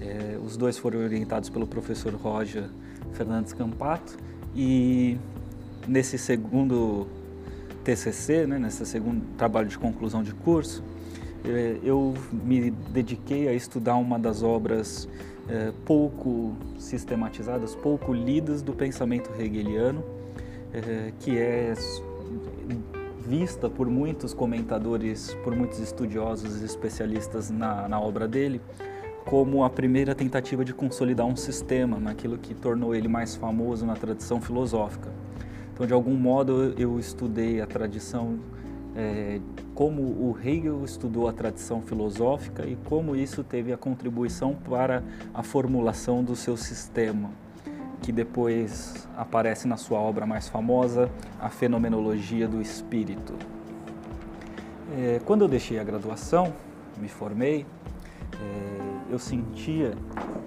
É, 0.00 0.36
os 0.44 0.56
dois 0.56 0.76
foram 0.76 1.00
orientados 1.00 1.48
pelo 1.48 1.66
professor 1.66 2.12
Roger 2.14 2.68
Fernandes 3.12 3.52
Campato 3.52 4.16
e 4.54 5.18
nesse 5.86 6.18
segundo 6.18 7.06
TCC, 7.84 8.46
né, 8.46 8.58
nesse 8.58 8.84
segundo 8.86 9.24
trabalho 9.36 9.68
de 9.68 9.78
conclusão 9.78 10.22
de 10.22 10.32
curso, 10.32 10.82
é, 11.44 11.78
eu 11.82 12.14
me 12.32 12.70
dediquei 12.70 13.48
a 13.48 13.52
estudar 13.52 13.96
uma 13.96 14.18
das 14.18 14.42
obras 14.42 15.08
é, 15.48 15.72
pouco 15.84 16.54
sistematizadas, 16.78 17.74
pouco 17.74 18.12
lidas 18.12 18.62
do 18.62 18.72
pensamento 18.72 19.30
hegeliano, 19.38 20.04
é, 20.72 21.12
que 21.18 21.36
é 21.36 21.74
vista 23.26 23.68
por 23.68 23.88
muitos 23.88 24.34
comentadores, 24.34 25.34
por 25.44 25.54
muitos 25.54 25.78
estudiosos 25.78 26.62
e 26.62 26.64
especialistas 26.64 27.50
na, 27.50 27.88
na 27.88 28.00
obra 28.00 28.26
dele, 28.26 28.60
como 29.24 29.64
a 29.64 29.70
primeira 29.70 30.14
tentativa 30.14 30.64
de 30.64 30.72
consolidar 30.72 31.26
um 31.26 31.36
sistema, 31.36 31.98
naquilo 31.98 32.38
que 32.38 32.54
tornou 32.54 32.94
ele 32.94 33.08
mais 33.08 33.34
famoso 33.34 33.86
na 33.86 33.94
tradição 33.94 34.40
filosófica. 34.40 35.10
Então, 35.72 35.86
de 35.86 35.92
algum 35.92 36.14
modo, 36.14 36.74
eu 36.78 36.98
estudei 36.98 37.60
a 37.60 37.66
tradição, 37.66 38.38
é, 38.96 39.40
como 39.74 40.02
o 40.02 40.36
Hegel 40.42 40.84
estudou 40.84 41.28
a 41.28 41.32
tradição 41.32 41.80
filosófica 41.80 42.66
e 42.66 42.76
como 42.84 43.16
isso 43.16 43.42
teve 43.42 43.72
a 43.72 43.76
contribuição 43.76 44.54
para 44.54 45.02
a 45.32 45.42
formulação 45.42 46.22
do 46.22 46.36
seu 46.36 46.56
sistema 46.56 47.30
que 48.02 48.10
depois 48.10 49.08
aparece 49.16 49.68
na 49.68 49.76
sua 49.76 49.98
obra 50.00 50.26
mais 50.26 50.48
famosa, 50.48 51.08
A 51.40 51.48
Fenomenologia 51.48 52.48
do 52.48 52.60
Espírito. 52.60 53.34
É, 54.98 55.20
quando 55.24 55.42
eu 55.42 55.48
deixei 55.48 55.78
a 55.78 55.84
graduação, 55.84 56.52
me 57.00 57.08
formei, 57.08 57.64
é, 58.34 58.91
eu 59.10 59.18
sentia 59.18 59.94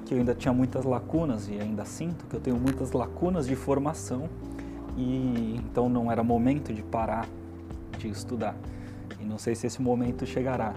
que 0.06 0.14
eu 0.14 0.20
ainda 0.20 0.36
tinha 0.36 0.54
muitas 0.54 0.86
lacunas 0.86 1.48
e 1.50 1.60
ainda 1.60 1.86
sinto 1.86 2.26
que 2.26 2.36
eu 2.36 2.40
tenho 2.40 2.58
muitas 2.58 2.92
lacunas 2.92 3.48
de 3.48 3.56
formação 3.56 4.30
e 4.96 5.56
então 5.58 5.90
não 5.90 6.12
era 6.12 6.24
momento 6.24 6.74
de 6.74 6.84
parar 6.84 7.28
de 7.98 8.10
estudar. 8.10 8.56
E 9.20 9.26
não 9.26 9.38
sei 9.38 9.56
se 9.56 9.68
esse 9.68 9.82
momento 9.82 10.26
chegará. 10.26 10.74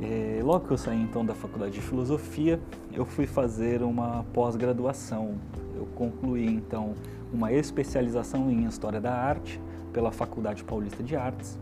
É, 0.00 0.40
logo 0.42 0.66
que 0.66 0.72
eu 0.72 0.78
saí 0.78 1.00
então 1.00 1.24
da 1.24 1.34
faculdade 1.34 1.72
de 1.72 1.80
filosofia, 1.80 2.60
eu 2.92 3.04
fui 3.04 3.26
fazer 3.26 3.82
uma 3.82 4.24
pós-graduação. 4.32 5.34
Eu 5.76 5.86
concluí 5.94 6.46
então 6.46 6.94
uma 7.32 7.52
especialização 7.52 8.50
em 8.50 8.64
história 8.66 9.00
da 9.00 9.12
arte 9.12 9.60
pela 9.92 10.10
Faculdade 10.10 10.62
Paulista 10.64 11.02
de 11.02 11.16
Artes 11.16 11.58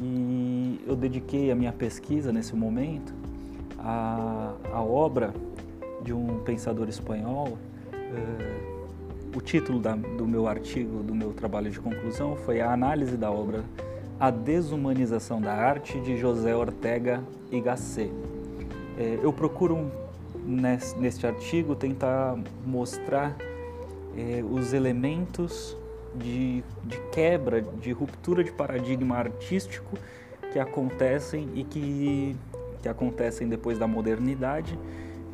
e 0.00 0.80
eu 0.86 0.96
dediquei 0.96 1.50
a 1.50 1.54
minha 1.54 1.72
pesquisa 1.72 2.32
nesse 2.32 2.54
momento 2.54 3.19
à, 3.80 4.52
à 4.72 4.82
obra 4.82 5.32
de 6.02 6.12
um 6.12 6.40
pensador 6.40 6.88
espanhol. 6.88 7.58
É, 7.92 9.36
o 9.36 9.40
título 9.40 9.78
da, 9.78 9.94
do 9.94 10.26
meu 10.26 10.48
artigo, 10.48 11.02
do 11.02 11.14
meu 11.14 11.32
trabalho 11.32 11.70
de 11.70 11.78
conclusão, 11.78 12.36
foi 12.36 12.60
a 12.60 12.72
análise 12.72 13.16
da 13.16 13.30
obra 13.30 13.64
a 14.20 14.30
Desumanização 14.30 15.40
da 15.40 15.54
Arte 15.54 15.98
de 16.00 16.18
José 16.18 16.54
Ortega 16.54 17.24
y 17.50 17.58
Gasset. 17.58 18.12
É, 18.98 19.18
eu 19.22 19.32
procuro 19.32 19.90
neste 20.44 21.26
artigo 21.26 21.74
tentar 21.74 22.36
mostrar 22.66 23.34
é, 24.14 24.42
os 24.42 24.74
elementos 24.74 25.74
de, 26.14 26.62
de, 26.84 26.98
quebra, 27.12 27.62
de 27.62 27.92
ruptura 27.92 28.44
de 28.44 28.52
paradigma 28.52 29.16
artístico 29.16 29.96
que 30.52 30.58
acontecem 30.58 31.48
e 31.54 31.64
que, 31.64 32.36
que 32.82 32.88
acontecem 32.88 33.48
depois 33.48 33.78
da 33.78 33.86
modernidade, 33.86 34.78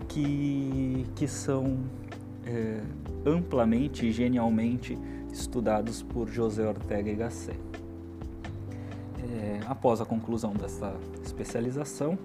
que, 0.09 1.07
que 1.15 1.27
são 1.27 1.79
é, 2.45 2.81
amplamente 3.25 4.07
e 4.07 4.13
genialmente 4.13 4.99
estudados 5.33 6.03
por 6.03 6.29
José 6.29 6.67
Ortega 6.67 7.11
y 7.11 7.17
Gasset. 7.17 7.59
É, 9.23 9.61
após 9.67 10.01
a 10.01 10.05
conclusão 10.05 10.53
dessa 10.53 10.95
especialização, 11.23 12.19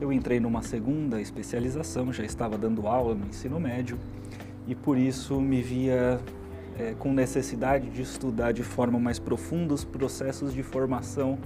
eu 0.00 0.12
entrei 0.12 0.40
numa 0.40 0.62
segunda 0.62 1.20
especialização, 1.20 2.12
já 2.12 2.24
estava 2.24 2.56
dando 2.56 2.86
aula 2.86 3.14
no 3.14 3.26
ensino 3.26 3.58
médio 3.58 3.98
e 4.66 4.74
por 4.74 4.96
isso 4.96 5.40
me 5.40 5.60
via 5.60 6.20
é, 6.78 6.94
com 6.98 7.12
necessidade 7.12 7.88
de 7.90 8.02
estudar 8.02 8.52
de 8.52 8.62
forma 8.62 8.98
mais 8.98 9.18
profunda 9.18 9.74
os 9.74 9.84
processos 9.84 10.52
de 10.52 10.62
formação, 10.62 11.38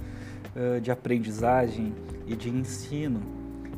é, 0.55 0.79
de 0.79 0.91
aprendizagem 0.91 1.93
e 2.27 2.35
de 2.35 2.49
ensino, 2.49 3.21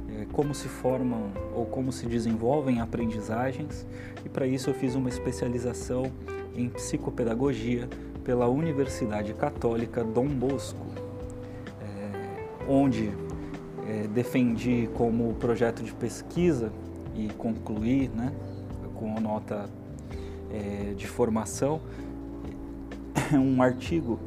é, 0.09 0.25
como 0.31 0.53
se 0.53 0.67
formam 0.67 1.31
ou 1.55 1.65
como 1.65 1.91
se 1.91 2.05
desenvolvem 2.05 2.79
aprendizagens. 2.79 3.85
E 4.25 4.29
para 4.29 4.47
isso 4.47 4.69
eu 4.69 4.73
fiz 4.73 4.95
uma 4.95 5.09
especialização 5.09 6.11
em 6.55 6.69
psicopedagogia 6.69 7.89
pela 8.23 8.47
Universidade 8.47 9.33
Católica 9.33 10.03
Dom 10.03 10.27
Bosco 10.27 10.91
onde 12.67 13.11
é, 13.87 14.07
defendi 14.07 14.89
como 14.95 15.33
projeto 15.35 15.83
de 15.83 15.93
pesquisa 15.93 16.71
e 17.15 17.27
concluí 17.33 18.09
né, 18.09 18.31
com 18.95 19.19
nota 19.19 19.69
é, 20.53 20.93
de 20.93 21.07
formação 21.07 21.81
um 23.33 23.61
artigo 23.61 24.19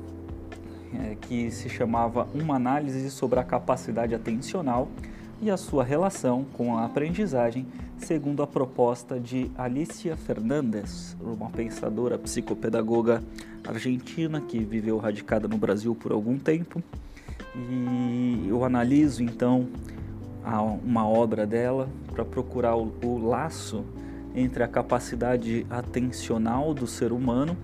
é, 0.95 1.17
que 1.21 1.51
se 1.51 1.69
chamava 1.69 2.29
Uma 2.35 2.57
análise 2.57 3.11
sobre 3.11 3.39
a 3.41 3.45
capacidade 3.45 4.15
atencional 4.15 4.89
e 5.43 5.51
a 5.51 5.57
sua 5.57 5.85
relação 5.85 6.45
com 6.53 6.77
a 6.77 6.85
aprendizagem, 6.85 7.67
segundo 7.99 8.43
a 8.43 8.47
proposta 8.47 9.19
de 9.19 9.51
Alicia 9.59 10.17
Fernandes, 10.17 11.17
uma 11.21 11.51
pensadora 11.51 12.17
psicopedagoga 12.17 13.23
argentina 13.67 14.41
que 14.41 14.59
viveu 14.59 14.97
radicada 14.99 15.49
no 15.49 15.59
Brasil 15.59 15.95
por 15.95 16.13
algum 16.13 16.39
tempo. 16.39 16.83
E 17.57 18.47
eu 18.49 18.65
analiso 18.65 19.23
então 19.23 19.69
uma 20.85 21.09
obra 21.09 21.47
dela 21.47 21.89
para 22.13 22.25
procurar 22.25 22.77
o, 22.77 22.93
o, 23.03 23.27
laço 23.27 23.85
entre 24.35 24.63
a 24.63 24.69
capacidade 24.69 25.67
atencional 25.71 26.75
do 26.75 26.87
ser 26.87 27.13
humano 27.13 27.57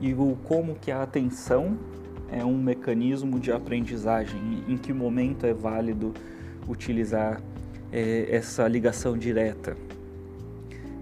e 0.00 0.14
o 0.14 0.36
como 0.44 0.74
que 0.76 0.90
a 0.90 1.02
atenção 1.02 1.76
é 2.30 2.44
um 2.44 2.56
mecanismo 2.56 3.38
de 3.38 3.52
aprendizagem, 3.52 4.64
em 4.66 4.76
que 4.76 4.92
momento 4.92 5.44
é 5.44 5.52
válido 5.52 6.14
utilizar 6.66 7.40
é, 7.92 8.28
essa 8.30 8.66
ligação 8.66 9.18
direta. 9.18 9.76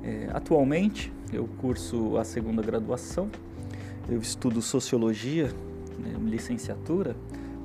É, 0.02 0.28
atualmente 0.32 1.12
eu 1.32 1.48
curso 1.58 2.16
a 2.16 2.24
segunda 2.24 2.62
graduação, 2.62 3.30
eu 4.08 4.18
estudo 4.18 4.60
sociologia, 4.60 5.52
né, 5.98 6.14
licenciatura, 6.24 7.14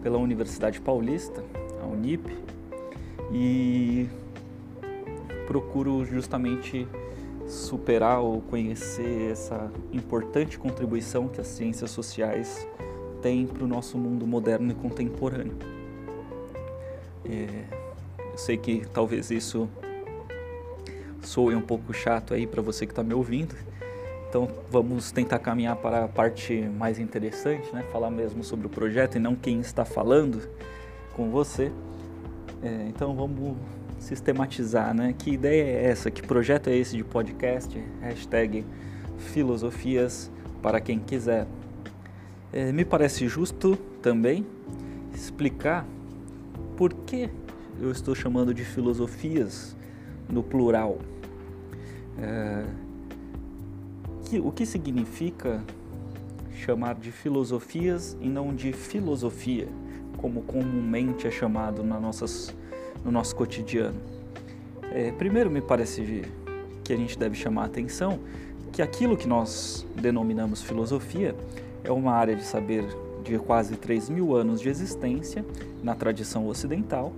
pela 0.03 0.19
Universidade 0.19 0.79
Paulista, 0.79 1.43
a 1.81 1.87
Unip, 1.87 2.31
e 3.33 4.07
procuro 5.47 6.05
justamente 6.05 6.87
superar 7.47 8.19
ou 8.19 8.41
conhecer 8.41 9.31
essa 9.31 9.71
importante 9.93 10.57
contribuição 10.57 11.27
que 11.27 11.39
as 11.39 11.47
ciências 11.47 11.91
sociais 11.91 12.67
têm 13.21 13.45
para 13.45 13.63
o 13.63 13.67
nosso 13.67 13.97
mundo 13.97 14.25
moderno 14.25 14.71
e 14.71 14.75
contemporâneo. 14.75 15.55
É, 17.23 17.65
eu 18.31 18.37
sei 18.37 18.57
que 18.57 18.85
talvez 18.93 19.31
isso 19.31 19.69
soe 21.21 21.55
um 21.55 21.61
pouco 21.61 21.93
chato 21.93 22.33
aí 22.33 22.45
para 22.45 22.61
você 22.61 22.85
que 22.85 22.91
está 22.91 23.03
me 23.03 23.13
ouvindo, 23.13 23.55
então 24.29 24.47
vamos 24.69 25.11
tentar 25.11 25.39
caminhar 25.39 25.75
para 25.77 26.05
a 26.05 26.07
parte 26.07 26.53
mais 26.77 26.99
interessante, 26.99 27.73
né? 27.73 27.83
falar 27.91 28.11
mesmo 28.11 28.43
sobre 28.43 28.67
o 28.67 28.69
projeto 28.69 29.15
e 29.15 29.19
não 29.19 29.35
quem 29.35 29.59
está 29.59 29.85
falando 29.85 30.47
com 31.15 31.29
você. 31.29 31.71
É, 32.61 32.87
então 32.89 33.15
vamos 33.15 33.55
sistematizar, 34.05 34.93
né? 34.93 35.15
Que 35.17 35.31
ideia 35.31 35.63
é 35.63 35.85
essa? 35.85 36.11
Que 36.11 36.21
projeto 36.21 36.69
é 36.69 36.77
esse 36.77 36.95
de 36.95 37.03
podcast? 37.03 37.75
Hashtag 38.01 38.63
filosofias 39.17 40.31
para 40.61 40.79
quem 40.79 40.99
quiser. 40.99 41.47
É, 42.53 42.71
me 42.71 42.85
parece 42.85 43.27
justo 43.27 43.75
também 44.03 44.45
explicar 45.11 45.87
por 46.77 46.93
que 46.93 47.31
eu 47.81 47.91
estou 47.91 48.13
chamando 48.13 48.53
de 48.53 48.63
filosofias 48.63 49.75
no 50.29 50.43
plural. 50.43 50.99
É, 52.19 52.63
que, 54.25 54.39
o 54.39 54.51
que 54.51 54.67
significa 54.67 55.63
chamar 56.53 56.93
de 56.93 57.11
filosofias 57.11 58.15
e 58.21 58.29
não 58.29 58.53
de 58.53 58.71
filosofia, 58.71 59.67
como 60.17 60.43
comumente 60.43 61.25
é 61.25 61.31
chamado 61.31 61.83
na 61.83 61.99
nossas, 61.99 62.55
no 63.05 63.11
nosso 63.11 63.35
cotidiano? 63.35 63.97
É, 64.91 65.11
primeiro, 65.11 65.49
me 65.49 65.61
parece 65.61 66.23
que 66.83 66.91
a 66.91 66.97
gente 66.97 67.17
deve 67.17 67.35
chamar 67.35 67.63
a 67.63 67.65
atenção 67.65 68.19
que 68.71 68.81
aquilo 68.81 69.15
que 69.15 69.27
nós 69.27 69.87
denominamos 69.95 70.61
filosofia 70.61 71.33
é 71.83 71.91
uma 71.91 72.11
área 72.11 72.35
de 72.35 72.43
saber 72.43 72.85
de 73.23 73.37
quase 73.39 73.75
3 73.77 74.09
mil 74.09 74.35
anos 74.35 74.59
de 74.59 74.69
existência 74.69 75.45
na 75.81 75.95
tradição 75.95 76.47
ocidental 76.47 77.13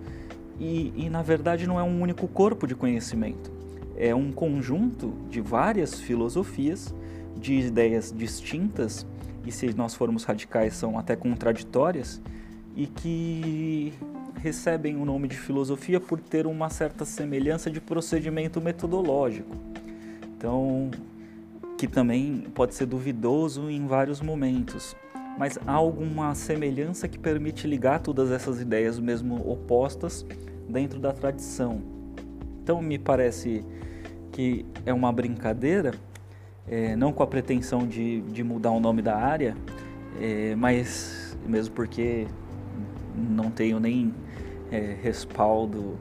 e, 0.60 0.94
e, 0.96 1.10
na 1.10 1.22
verdade, 1.22 1.68
não 1.68 1.80
é 1.80 1.84
um 1.84 2.02
único 2.02 2.28
corpo 2.28 2.66
de 2.66 2.76
conhecimento. 2.76 3.52
É 3.96 4.14
um 4.14 4.32
conjunto 4.32 5.14
de 5.30 5.42
várias 5.42 6.00
filosofias, 6.00 6.94
de 7.36 7.54
ideias 7.54 8.14
distintas 8.16 9.06
e, 9.46 9.52
se 9.52 9.74
nós 9.74 9.94
formos 9.94 10.24
radicais, 10.24 10.74
são 10.74 10.98
até 10.98 11.16
contraditórias 11.16 12.22
e 12.76 12.88
que 12.88 13.94
recebem 14.38 14.96
o 14.96 15.06
nome 15.06 15.28
de 15.28 15.38
filosofia 15.38 16.00
por 16.00 16.20
ter 16.20 16.46
uma 16.48 16.70
certa 16.70 17.06
semelhança 17.06 17.70
de 17.70 17.82
procedimento 17.82 18.62
metodológico. 18.62 19.56
Então, 20.38 20.92
que 21.78 21.88
também 21.88 22.48
pode 22.54 22.76
ser 22.76 22.86
duvidoso 22.86 23.70
em 23.70 23.86
vários 23.86 24.22
momentos, 24.22 24.96
mas 25.38 25.60
há 25.66 25.74
alguma 25.74 26.34
semelhança 26.34 27.08
que 27.08 27.18
permite 27.18 27.68
ligar 27.68 28.00
todas 28.00 28.32
essas 28.32 28.60
ideias, 28.60 29.00
mesmo 29.00 29.36
opostas, 29.50 30.26
dentro 30.68 31.00
da 31.00 31.12
tradição. 31.14 31.82
Então, 32.64 32.82
me 32.82 32.98
parece 32.98 33.64
que 34.32 34.66
é 34.86 34.94
uma 34.94 35.12
brincadeira, 35.12 35.94
é, 36.68 36.96
não 36.96 37.14
com 37.14 37.24
a 37.24 37.28
pretensão 37.28 37.88
de, 37.88 38.22
de 38.22 38.44
mudar 38.44 38.72
o 38.72 38.80
nome 38.80 39.02
da 39.02 39.16
área, 39.16 39.56
é, 40.20 40.56
mas 40.56 41.38
mesmo 41.48 41.74
porque 41.74 42.28
não 43.18 43.50
tenho 43.50 43.80
nem 43.80 44.14
é, 44.72 44.96
respaldo 45.02 45.98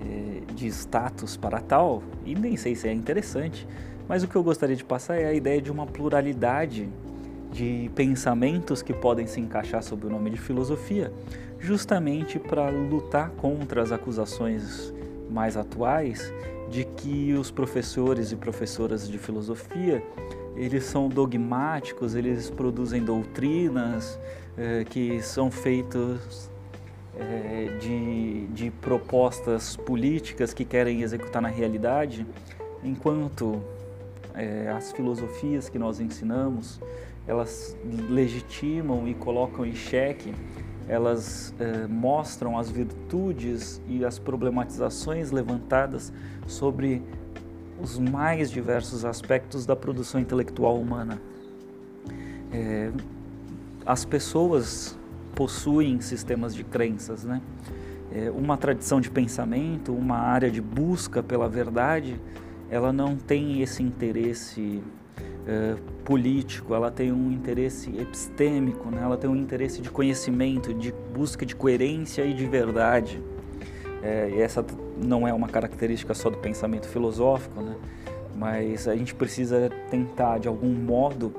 é, 0.00 0.52
de 0.54 0.66
status 0.68 1.36
para 1.36 1.60
tal, 1.60 2.02
e 2.24 2.34
nem 2.34 2.56
sei 2.56 2.74
se 2.74 2.88
é 2.88 2.92
interessante, 2.92 3.66
mas 4.08 4.22
o 4.22 4.28
que 4.28 4.36
eu 4.36 4.42
gostaria 4.42 4.76
de 4.76 4.84
passar 4.84 5.16
é 5.16 5.26
a 5.26 5.34
ideia 5.34 5.60
de 5.60 5.70
uma 5.70 5.86
pluralidade 5.86 6.88
de 7.52 7.90
pensamentos 7.94 8.82
que 8.82 8.92
podem 8.92 9.26
se 9.26 9.40
encaixar 9.40 9.82
sob 9.82 10.06
o 10.06 10.10
nome 10.10 10.30
de 10.30 10.38
filosofia, 10.38 11.12
justamente 11.58 12.38
para 12.38 12.70
lutar 12.70 13.30
contra 13.30 13.82
as 13.82 13.92
acusações 13.92 14.92
mais 15.30 15.56
atuais 15.56 16.32
de 16.70 16.84
que 16.84 17.34
os 17.34 17.50
professores 17.50 18.32
e 18.32 18.36
professoras 18.36 19.08
de 19.08 19.18
filosofia 19.18 20.02
eles 20.58 20.84
são 20.84 21.08
dogmáticos, 21.08 22.16
eles 22.16 22.50
produzem 22.50 23.02
doutrinas 23.02 24.18
eh, 24.56 24.84
que 24.90 25.22
são 25.22 25.52
feitos 25.52 26.50
eh, 27.16 27.78
de, 27.80 28.46
de 28.48 28.70
propostas 28.72 29.76
políticas 29.76 30.52
que 30.52 30.64
querem 30.64 31.02
executar 31.02 31.40
na 31.40 31.48
realidade, 31.48 32.26
enquanto 32.82 33.62
eh, 34.34 34.72
as 34.76 34.90
filosofias 34.90 35.68
que 35.68 35.78
nós 35.78 36.00
ensinamos 36.00 36.80
elas 37.26 37.76
legitimam 38.08 39.06
e 39.06 39.12
colocam 39.12 39.64
em 39.64 39.74
xeque, 39.74 40.32
elas 40.88 41.52
mostram 41.86 42.58
as 42.58 42.70
virtudes 42.70 43.82
e 43.86 44.02
as 44.02 44.18
problematizações 44.18 45.30
levantadas 45.30 46.10
sobre 46.46 47.02
os 47.80 47.98
mais 47.98 48.50
diversos 48.50 49.04
aspectos 49.04 49.64
da 49.64 49.76
produção 49.76 50.20
intelectual 50.20 50.78
humana. 50.78 51.20
É, 52.52 52.90
as 53.86 54.04
pessoas 54.04 54.98
possuem 55.34 56.00
sistemas 56.00 56.54
de 56.54 56.64
crenças, 56.64 57.24
né? 57.24 57.40
É, 58.10 58.30
uma 58.30 58.56
tradição 58.56 59.00
de 59.00 59.10
pensamento, 59.10 59.92
uma 59.92 60.16
área 60.16 60.50
de 60.50 60.60
busca 60.60 61.22
pela 61.22 61.48
verdade, 61.48 62.20
ela 62.70 62.92
não 62.92 63.16
tem 63.16 63.60
esse 63.60 63.82
interesse 63.82 64.82
é, 65.46 65.76
político, 66.04 66.74
ela 66.74 66.90
tem 66.90 67.12
um 67.12 67.30
interesse 67.30 67.90
epistêmico, 67.98 68.90
né? 68.90 69.00
ela 69.02 69.16
tem 69.16 69.28
um 69.28 69.36
interesse 69.36 69.80
de 69.80 69.90
conhecimento, 69.90 70.74
de 70.74 70.92
busca 71.14 71.44
de 71.46 71.54
coerência 71.56 72.24
e 72.24 72.34
de 72.34 72.46
verdade. 72.46 73.22
É, 74.02 74.30
e 74.34 74.40
essa 74.40 74.64
não 74.96 75.26
é 75.26 75.32
uma 75.32 75.48
característica 75.48 76.14
só 76.14 76.30
do 76.30 76.38
pensamento 76.38 76.86
filosófico, 76.88 77.60
né? 77.60 77.74
mas 78.36 78.86
a 78.86 78.94
gente 78.94 79.14
precisa 79.14 79.70
tentar, 79.90 80.38
de 80.38 80.46
algum 80.46 80.72
modo, 80.72 81.34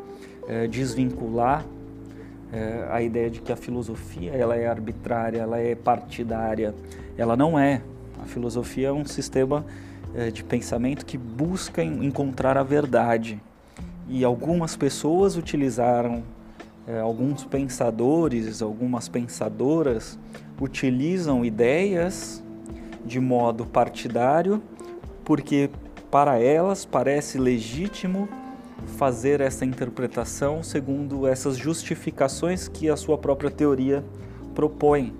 é, 0.47 0.67
desvincular 0.67 1.65
é, 2.51 2.87
a 2.91 3.01
ideia 3.01 3.29
de 3.29 3.39
que 3.39 3.51
a 3.51 3.55
filosofia 3.55 4.31
ela 4.31 4.55
é 4.55 4.67
arbitrária, 4.67 5.39
ela 5.39 5.59
é 5.59 5.75
partidária. 5.75 6.75
Ela 7.17 7.37
não 7.37 7.57
é. 7.57 7.81
A 8.21 8.25
filosofia 8.25 8.89
é 8.89 8.91
um 8.91 9.05
sistema 9.05 9.65
é, 10.13 10.29
de 10.29 10.43
pensamento 10.43 11.05
que 11.05 11.17
busca 11.17 11.81
encontrar 11.83 12.57
a 12.57 12.63
verdade 12.63 13.39
e 14.09 14.25
algumas 14.25 14.75
pessoas 14.75 15.37
utilizaram, 15.37 16.23
é, 16.87 16.99
alguns 16.99 17.45
pensadores, 17.45 18.61
algumas 18.61 19.07
pensadoras 19.07 20.17
utilizam 20.59 21.45
ideias 21.45 22.43
de 23.05 23.19
modo 23.19 23.65
partidário, 23.65 24.61
porque 25.23 25.69
para 26.09 26.39
elas 26.39 26.85
parece 26.85 27.37
legítimo 27.37 28.27
fazer 28.97 29.41
essa 29.41 29.65
interpretação 29.65 30.63
segundo 30.63 31.27
essas 31.27 31.57
justificações 31.57 32.67
que 32.67 32.89
a 32.89 32.95
sua 32.95 33.17
própria 33.17 33.51
teoria 33.51 34.03
propõe. 34.55 35.13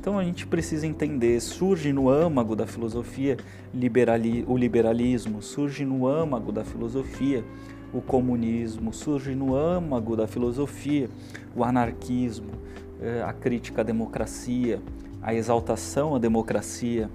Então 0.00 0.18
a 0.18 0.24
gente 0.24 0.46
precisa 0.46 0.86
entender, 0.86 1.40
surge 1.40 1.92
no 1.92 2.08
âmago 2.08 2.54
da 2.54 2.66
filosofia 2.66 3.36
liberali 3.74 4.44
o 4.46 4.56
liberalismo, 4.56 5.42
surge 5.42 5.84
no 5.84 6.06
âmago 6.06 6.52
da 6.52 6.64
filosofia 6.64 7.44
o 7.92 8.00
comunismo, 8.00 8.92
surge 8.92 9.34
no 9.34 9.54
âmago 9.56 10.16
da 10.16 10.26
filosofia 10.26 11.08
o 11.54 11.64
anarquismo, 11.64 12.52
eh, 13.00 13.22
a 13.26 13.32
crítica 13.32 13.80
à 13.80 13.84
democracia, 13.84 14.80
a 15.22 15.34
exaltação 15.34 16.14
à 16.14 16.18
democracia. 16.18 17.10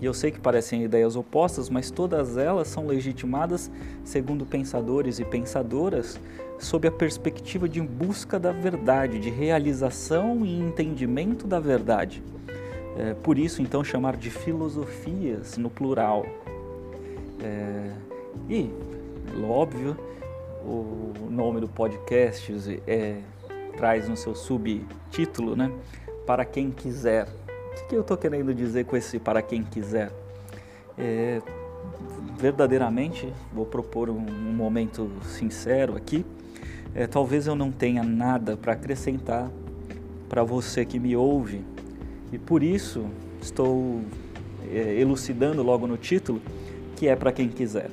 E 0.00 0.04
eu 0.04 0.12
sei 0.12 0.30
que 0.30 0.40
parecem 0.40 0.82
ideias 0.82 1.14
opostas, 1.14 1.70
mas 1.70 1.90
todas 1.90 2.36
elas 2.36 2.68
são 2.68 2.86
legitimadas 2.86 3.70
segundo 4.04 4.44
pensadores 4.44 5.18
e 5.20 5.24
pensadoras 5.24 6.18
sob 6.58 6.86
a 6.86 6.92
perspectiva 6.92 7.68
de 7.68 7.80
busca 7.80 8.38
da 8.38 8.52
verdade, 8.52 9.18
de 9.18 9.30
realização 9.30 10.44
e 10.44 10.58
entendimento 10.58 11.46
da 11.46 11.58
verdade. 11.58 12.22
É, 12.96 13.14
por 13.14 13.38
isso, 13.38 13.62
então, 13.62 13.82
chamar 13.82 14.16
de 14.16 14.30
filosofias 14.30 15.56
no 15.56 15.70
plural. 15.70 16.26
É, 17.42 17.90
e 18.48 18.70
óbvio, 19.48 19.96
o 20.64 21.12
nome 21.30 21.60
do 21.60 21.68
podcast 21.68 22.80
é, 22.86 23.18
traz 23.76 24.08
no 24.08 24.16
seu 24.16 24.34
subtítulo, 24.34 25.56
né? 25.56 25.72
Para 26.26 26.44
quem 26.44 26.70
quiser. 26.70 27.26
O 27.26 27.88
que 27.88 27.96
eu 27.96 28.02
estou 28.02 28.16
querendo 28.16 28.54
dizer 28.54 28.84
com 28.84 28.96
esse 28.96 29.18
para 29.18 29.42
quem 29.42 29.62
quiser? 29.62 30.10
É, 30.96 31.40
verdadeiramente, 32.38 33.32
vou 33.52 33.66
propor 33.66 34.10
um, 34.10 34.18
um 34.18 34.52
momento 34.52 35.10
sincero 35.24 35.96
aqui. 35.96 36.24
É, 36.94 37.06
talvez 37.06 37.46
eu 37.46 37.54
não 37.54 37.70
tenha 37.70 38.02
nada 38.02 38.56
para 38.56 38.72
acrescentar 38.72 39.50
para 40.28 40.42
você 40.42 40.84
que 40.84 40.98
me 40.98 41.16
ouve 41.16 41.62
e 42.32 42.38
por 42.38 42.62
isso 42.62 43.06
estou 43.40 44.00
é, 44.70 44.98
elucidando 45.00 45.62
logo 45.62 45.86
no 45.86 45.96
título 45.96 46.40
que 46.96 47.08
é 47.08 47.16
para 47.16 47.32
quem 47.32 47.48
quiser. 47.48 47.90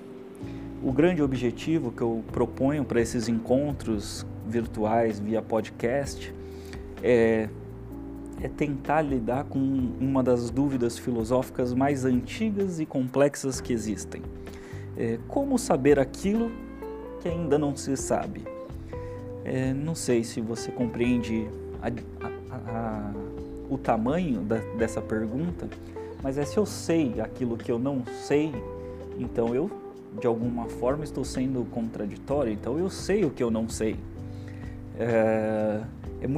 O 0.81 0.91
grande 0.91 1.21
objetivo 1.21 1.91
que 1.91 2.01
eu 2.01 2.23
proponho 2.31 2.85
para 2.85 3.01
esses 3.01 3.27
encontros 3.27 4.25
virtuais 4.47 5.19
via 5.19 5.41
podcast 5.41 6.33
é, 7.03 7.49
é 8.41 8.47
tentar 8.47 9.01
lidar 9.01 9.45
com 9.45 9.59
uma 9.99 10.23
das 10.23 10.49
dúvidas 10.49 10.97
filosóficas 10.97 11.73
mais 11.73 12.05
antigas 12.05 12.79
e 12.79 12.85
complexas 12.85 13.59
que 13.59 13.73
existem. 13.73 14.21
É, 14.97 15.19
como 15.27 15.57
saber 15.57 15.99
aquilo 15.99 16.51
que 17.21 17.27
ainda 17.27 17.57
não 17.57 17.75
se 17.75 17.95
sabe? 17.97 18.43
É, 19.43 19.73
não 19.73 19.95
sei 19.95 20.23
se 20.23 20.41
você 20.41 20.71
compreende 20.71 21.47
a, 21.81 21.87
a, 21.87 22.55
a, 22.55 23.13
o 23.69 23.77
tamanho 23.77 24.41
da, 24.41 24.57
dessa 24.77 25.01
pergunta, 25.01 25.67
mas 26.21 26.37
é 26.37 26.45
se 26.45 26.57
eu 26.57 26.65
sei 26.65 27.19
aquilo 27.21 27.57
que 27.57 27.71
eu 27.71 27.79
não 27.79 28.03
sei, 28.23 28.51
então 29.17 29.53
eu 29.55 29.69
de 30.19 30.27
alguma 30.27 30.65
forma 30.65 31.03
estou 31.03 31.23
sendo 31.23 31.63
contraditório, 31.71 32.51
então 32.51 32.77
eu 32.77 32.89
sei 32.89 33.23
o 33.25 33.29
que 33.29 33.43
eu 33.43 33.51
não 33.51 33.69
sei. 33.69 33.95
É, 34.97 35.81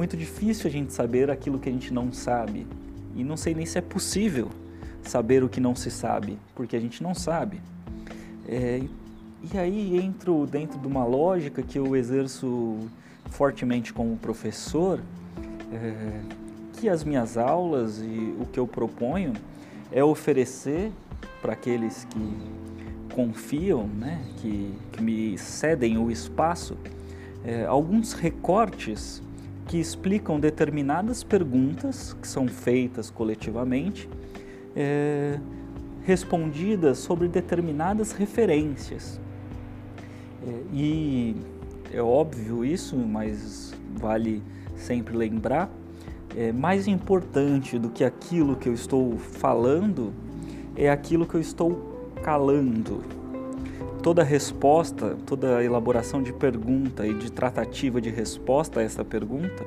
muito 0.02 0.16
difícil 0.16 0.66
a 0.66 0.72
gente 0.72 0.92
saber 0.92 1.30
aquilo 1.30 1.60
que 1.60 1.68
a 1.68 1.72
gente 1.72 1.94
não 1.94 2.12
sabe. 2.12 2.66
E 3.14 3.22
não 3.22 3.36
sei 3.36 3.54
nem 3.54 3.64
se 3.64 3.78
é 3.78 3.80
possível 3.80 4.50
saber 5.00 5.44
o 5.44 5.48
que 5.48 5.60
não 5.60 5.76
se 5.76 5.92
sabe, 5.92 6.36
porque 6.56 6.74
a 6.74 6.80
gente 6.80 7.00
não 7.00 7.14
sabe. 7.14 7.60
É, 8.48 8.82
e 9.52 9.56
aí 9.56 9.96
entro 9.96 10.44
dentro 10.44 10.76
de 10.80 10.88
uma 10.88 11.04
lógica 11.04 11.62
que 11.62 11.78
eu 11.78 11.94
exerço 11.94 12.80
fortemente 13.30 13.92
como 13.92 14.16
professor, 14.16 14.98
é, 15.72 16.20
que 16.72 16.88
as 16.88 17.04
minhas 17.04 17.36
aulas 17.36 17.98
e 17.98 18.34
o 18.40 18.46
que 18.46 18.58
eu 18.58 18.66
proponho 18.66 19.34
é 19.92 20.02
oferecer 20.02 20.90
para 21.40 21.52
aqueles 21.52 22.04
que 22.06 22.36
confiam, 23.14 23.86
né, 23.86 24.20
que, 24.38 24.74
que 24.90 25.00
me 25.00 25.38
cedem 25.38 25.96
o 25.96 26.10
espaço, 26.10 26.76
é, 27.44 27.64
alguns 27.66 28.14
recortes 28.14 29.22
que 29.72 29.80
explicam 29.80 30.38
determinadas 30.38 31.24
perguntas 31.24 32.14
que 32.20 32.28
são 32.28 32.46
feitas 32.46 33.08
coletivamente, 33.08 34.06
é, 34.76 35.40
respondidas 36.04 36.98
sobre 36.98 37.26
determinadas 37.26 38.12
referências. 38.12 39.18
É, 40.46 40.60
e 40.74 41.36
é 41.90 42.02
óbvio 42.02 42.62
isso, 42.66 42.98
mas 42.98 43.74
vale 43.96 44.42
sempre 44.76 45.16
lembrar, 45.16 45.70
é 46.36 46.52
mais 46.52 46.86
importante 46.86 47.78
do 47.78 47.88
que 47.88 48.04
aquilo 48.04 48.56
que 48.56 48.68
eu 48.68 48.74
estou 48.74 49.16
falando 49.16 50.12
é 50.76 50.90
aquilo 50.90 51.24
que 51.24 51.34
eu 51.34 51.40
estou 51.40 52.12
calando. 52.22 53.21
Toda 54.02 54.24
resposta, 54.24 55.16
toda 55.24 55.62
elaboração 55.62 56.20
de 56.20 56.32
pergunta 56.32 57.06
e 57.06 57.14
de 57.14 57.30
tratativa 57.30 58.00
de 58.00 58.10
resposta 58.10 58.80
a 58.80 58.82
essa 58.82 59.04
pergunta 59.04 59.64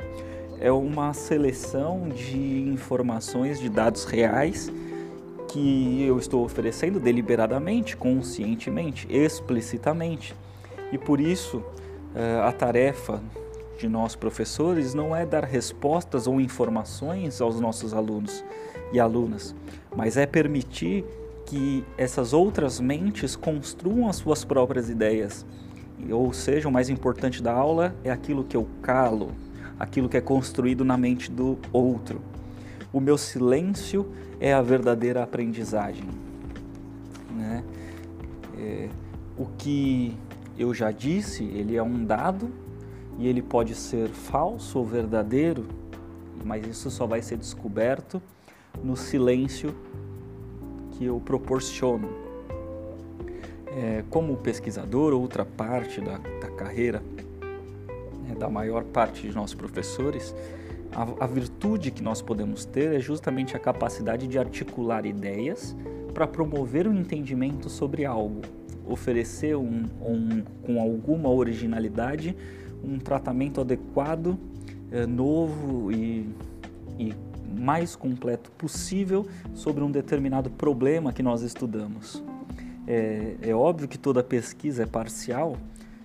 é 0.59 0.69
uma 0.69 1.13
seleção 1.13 2.09
de 2.09 2.67
informações, 2.67 3.61
de 3.61 3.69
dados 3.69 4.03
reais 4.03 4.69
que 5.47 6.03
eu 6.03 6.19
estou 6.19 6.43
oferecendo 6.43 6.99
deliberadamente, 6.99 7.95
conscientemente, 7.95 9.07
explicitamente. 9.09 10.35
E 10.91 10.97
por 10.97 11.21
isso, 11.21 11.63
eh, 12.13 12.41
a 12.43 12.51
tarefa 12.51 13.23
de 13.79 13.87
nós 13.87 14.17
professores 14.17 14.93
não 14.93 15.15
é 15.15 15.25
dar 15.25 15.45
respostas 15.45 16.27
ou 16.27 16.41
informações 16.41 17.39
aos 17.39 17.57
nossos 17.61 17.93
alunos 17.93 18.43
e 18.91 18.99
alunas, 18.99 19.55
mas 19.95 20.17
é 20.17 20.25
permitir 20.25 21.05
que 21.45 21.85
essas 21.97 22.33
outras 22.33 22.79
mentes 22.79 23.35
construam 23.35 24.09
as 24.09 24.17
suas 24.17 24.43
próprias 24.43 24.89
ideias. 24.89 25.45
Ou 26.11 26.33
seja, 26.33 26.67
o 26.67 26.71
mais 26.71 26.89
importante 26.89 27.41
da 27.41 27.53
aula 27.53 27.95
é 28.03 28.11
aquilo 28.11 28.43
que 28.43 28.57
eu 28.57 28.67
calo, 28.81 29.31
aquilo 29.79 30.09
que 30.09 30.17
é 30.17 30.21
construído 30.21 30.83
na 30.83 30.97
mente 30.97 31.31
do 31.31 31.57
outro. 31.71 32.21
O 32.91 32.99
meu 32.99 33.17
silêncio 33.17 34.07
é 34.39 34.53
a 34.53 34.61
verdadeira 34.61 35.23
aprendizagem. 35.23 36.07
Né? 37.31 37.63
É, 38.57 38.89
o 39.37 39.45
que 39.57 40.17
eu 40.57 40.73
já 40.73 40.91
disse, 40.91 41.43
ele 41.43 41.75
é 41.75 41.83
um 41.83 42.03
dado 42.03 42.49
e 43.17 43.27
ele 43.27 43.41
pode 43.41 43.75
ser 43.75 44.09
falso 44.09 44.79
ou 44.79 44.85
verdadeiro, 44.85 45.65
mas 46.43 46.65
isso 46.67 46.89
só 46.89 47.05
vai 47.05 47.21
ser 47.21 47.37
descoberto 47.37 48.21
no 48.83 48.95
silêncio 48.95 49.75
que 50.97 51.05
eu 51.05 51.19
proporciono. 51.19 52.09
É, 53.77 54.03
como 54.09 54.37
pesquisador, 54.37 55.13
outra 55.13 55.43
parte 55.43 55.99
da, 55.99 56.17
da 56.17 56.49
carreira 56.49 57.03
né, 58.25 58.33
da 58.37 58.49
maior 58.49 58.85
parte 58.85 59.27
de 59.27 59.35
nossos 59.35 59.53
professores, 59.53 60.33
a, 60.93 61.25
a 61.25 61.27
virtude 61.27 61.91
que 61.91 62.01
nós 62.01 62.21
podemos 62.21 62.63
ter 62.63 62.93
é 62.93 62.99
justamente 62.99 63.55
a 63.55 63.59
capacidade 63.59 64.27
de 64.27 64.39
articular 64.39 65.05
ideias 65.05 65.75
para 66.13 66.25
promover 66.25 66.87
o 66.87 66.91
um 66.91 66.95
entendimento 66.95 67.69
sobre 67.69 68.05
algo, 68.05 68.41
oferecer 68.87 69.57
um, 69.57 69.83
um, 70.01 70.41
com 70.63 70.79
alguma 70.79 71.29
originalidade 71.29 72.35
um 72.85 72.99
tratamento 72.99 73.59
adequado, 73.61 74.37
é, 74.91 75.05
novo 75.05 75.91
e, 75.91 76.29
e 76.99 77.13
mais 77.55 77.95
completo 77.95 78.51
possível 78.51 79.25
sobre 79.53 79.83
um 79.83 79.89
determinado 79.89 80.49
problema 80.49 81.13
que 81.13 81.23
nós 81.23 81.41
estudamos. 81.41 82.23
É, 82.87 83.35
é 83.41 83.55
óbvio 83.55 83.87
que 83.87 83.97
toda 83.97 84.23
pesquisa 84.23 84.83
é 84.83 84.85
parcial 84.85 85.57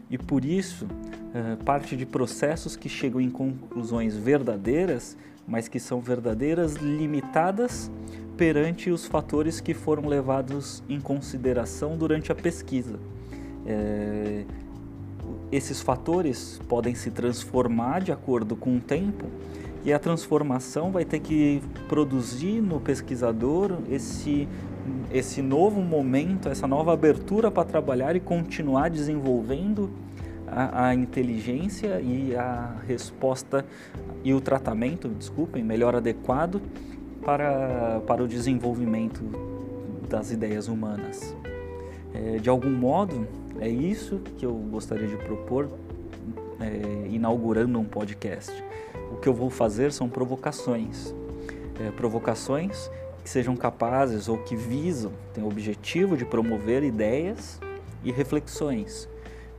e 0.09 0.17
por 0.17 0.45
isso 0.45 0.87
é, 1.35 1.57
parte 1.57 1.97
de 1.97 2.07
processos 2.07 2.75
que 2.75 2.89
chegam 2.89 3.21
em 3.21 3.31
conclusões 3.31 4.17
verdadeiras, 4.17 5.17
mas 5.47 5.69
que 5.69 5.79
são 5.79 6.01
verdadeiras 6.01 6.75
limitadas 6.75 7.91
perante 8.37 8.91
os 8.91 9.07
fatores 9.07 9.61
que 9.61 9.75
foram 9.75 10.09
levados 10.09 10.83
em 10.89 11.01
consideração 11.01 11.97
durante 11.97 12.33
a 12.33 12.35
pesquisa. 12.35 12.99
É, 13.67 14.45
esses 15.53 15.81
fatores 15.81 16.61
podem 16.69 16.95
se 16.95 17.11
transformar 17.11 18.01
de 18.01 18.13
acordo 18.13 18.57
com 18.57 18.77
o 18.77 18.81
tempo 18.81 19.27
e 19.85 19.93
a 19.93 19.99
transformação 19.99 20.91
vai 20.91 21.05
ter 21.05 21.21
que 21.21 21.63
produzir 21.89 22.61
no 22.61 22.81
pesquisador 22.81 23.79
esse, 23.91 24.47
esse 25.13 25.41
novo 25.41 25.81
momento, 25.81 26.49
essa 26.49 26.67
nova 26.67 26.93
abertura 26.93 27.51
para 27.51 27.65
trabalhar 27.65 28.15
e 28.15 28.21
continuar 28.21 28.91
desenvolvendo 28.91 29.91
a, 30.47 30.89
a, 30.89 30.95
inteligência 30.95 32.01
e 32.01 32.35
a 32.37 32.75
resposta 32.87 33.65
e 34.23 34.35
o 34.35 34.41
tratamento, 34.41 35.09
desculpem, 35.09 35.63
melhor 35.63 35.95
adequado 35.95 36.61
para, 37.23 38.01
para 38.07 38.23
o 38.23 38.29
desenvolvimento 38.29 39.23
das 40.09 40.31
ideias 40.31 40.69
humanas. 40.69 41.35
É, 42.13 42.39
de 42.39 42.51
algum 42.51 42.71
modo, 42.71 43.27
é 43.61 43.69
isso 43.69 44.21
que 44.37 44.45
eu 44.45 44.53
gostaria 44.53 45.07
de 45.07 45.17
propor, 45.17 45.69
é, 46.61 47.09
inaugurando 47.09 47.79
um 47.79 47.85
podcast. 47.85 48.53
O 49.11 49.17
que 49.17 49.29
eu 49.29 49.35
vou 49.35 49.51
fazer 49.51 49.93
são 49.93 50.09
provocações. 50.09 51.15
É, 51.79 51.91
provocações 51.91 52.91
que 53.23 53.29
sejam 53.29 53.57
capazes 53.57 54.29
ou 54.29 54.39
que 54.39 54.57
visam, 54.57 55.13
têm 55.35 55.45
o 55.45 55.49
objetivo 55.49 56.17
de 56.17 56.25
promover 56.25 56.83
ideias 56.83 57.61
e 58.03 58.11
reflexões, 58.11 59.09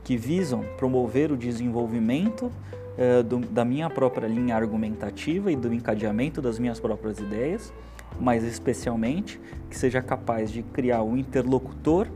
que 0.02 0.16
visam 0.16 0.64
promover 0.76 1.30
o 1.30 1.36
desenvolvimento 1.36 2.50
é, 2.96 3.22
do, 3.22 3.38
da 3.38 3.64
minha 3.64 3.88
própria 3.88 4.26
linha 4.26 4.56
argumentativa 4.56 5.50
e 5.50 5.56
do 5.56 5.72
encadeamento 5.72 6.42
das 6.42 6.58
minhas 6.58 6.80
próprias 6.80 7.18
ideias, 7.18 7.72
mas 8.20 8.44
especialmente 8.44 9.40
que 9.70 9.78
seja 9.78 10.02
capaz 10.02 10.50
de 10.50 10.62
criar 10.62 11.02
um 11.02 11.16
interlocutor, 11.16 12.08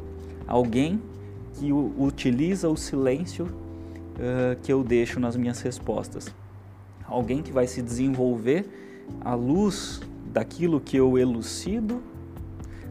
alguém 0.46 1.00
que 1.54 1.72
utiliza 1.72 2.68
o 2.68 2.76
silêncio 2.76 3.46
uh, 3.46 4.60
que 4.62 4.72
eu 4.72 4.84
deixo 4.84 5.18
nas 5.18 5.36
minhas 5.36 5.60
respostas. 5.62 6.30
Alguém 7.08 7.42
que 7.42 7.52
vai 7.52 7.66
se 7.66 7.82
desenvolver 7.82 8.66
à 9.20 9.34
luz 9.34 10.00
daquilo 10.32 10.80
que 10.80 10.96
eu 10.96 11.16
elucido, 11.16 12.02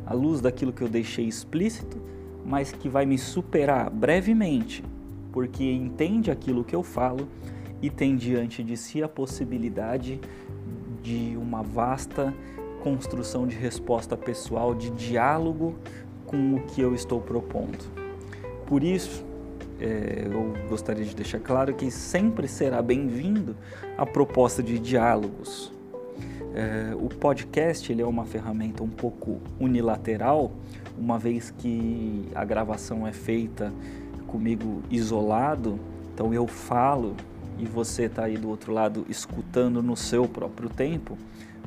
à 0.05 0.13
luz 0.13 0.41
daquilo 0.41 0.71
que 0.71 0.81
eu 0.81 0.87
deixei 0.87 1.25
explícito, 1.25 2.01
mas 2.45 2.71
que 2.71 2.87
vai 2.87 3.05
me 3.05 3.17
superar 3.17 3.89
brevemente, 3.89 4.83
porque 5.31 5.63
entende 5.63 6.29
aquilo 6.29 6.63
que 6.63 6.75
eu 6.75 6.83
falo 6.83 7.27
e 7.81 7.89
tem 7.89 8.15
diante 8.15 8.63
de 8.63 8.77
si 8.77 9.03
a 9.03 9.07
possibilidade 9.07 10.19
de 11.01 11.35
uma 11.37 11.61
vasta 11.61 12.33
construção 12.83 13.47
de 13.47 13.55
resposta 13.55 14.15
pessoal, 14.15 14.75
de 14.75 14.91
diálogo 14.91 15.75
com 16.27 16.53
o 16.53 16.61
que 16.67 16.81
eu 16.81 16.93
estou 16.93 17.19
propondo. 17.19 17.83
Por 18.67 18.83
isso, 18.83 19.24
é, 19.79 20.23
eu 20.25 20.53
gostaria 20.69 21.03
de 21.03 21.15
deixar 21.15 21.39
claro 21.39 21.73
que 21.73 21.91
sempre 21.91 22.47
será 22.47 22.81
bem-vindo 22.81 23.55
a 23.97 24.05
proposta 24.05 24.63
de 24.63 24.79
diálogos. 24.79 25.71
É, 26.53 26.95
o 26.95 27.09
podcast 27.09 27.91
ele 27.91 28.01
é 28.01 28.05
uma 28.05 28.25
ferramenta 28.25 28.81
um 28.81 28.89
pouco 28.89 29.41
unilateral, 29.59 30.53
uma 30.97 31.19
vez 31.19 31.51
que 31.51 32.29
a 32.33 32.45
gravação 32.45 33.05
é 33.05 33.11
feita 33.11 33.73
comigo 34.27 34.81
isolado, 34.89 35.77
então 36.13 36.33
eu 36.33 36.47
falo 36.47 37.15
e 37.59 37.65
você 37.65 38.03
está 38.03 38.23
aí 38.23 38.37
do 38.37 38.49
outro 38.49 38.71
lado 38.71 39.05
escutando 39.09 39.83
no 39.83 39.97
seu 39.97 40.27
próprio 40.27 40.69
tempo, 40.69 41.17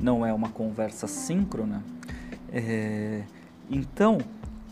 não 0.01 0.25
é 0.25 0.33
uma 0.33 0.49
conversa 0.49 1.07
síncrona. 1.07 1.83
É, 2.51 3.21
então, 3.69 4.17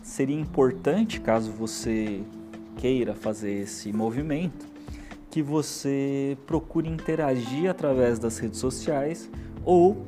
seria 0.02 0.38
importante, 0.38 1.20
caso 1.20 1.52
você 1.52 2.22
queira 2.78 3.14
fazer 3.14 3.52
esse 3.52 3.92
movimento, 3.92 4.66
que 5.30 5.42
você 5.42 6.38
procure 6.46 6.88
interagir 6.88 7.68
através 7.68 8.18
das 8.18 8.38
redes 8.38 8.58
sociais 8.58 9.28
ou 9.64 10.06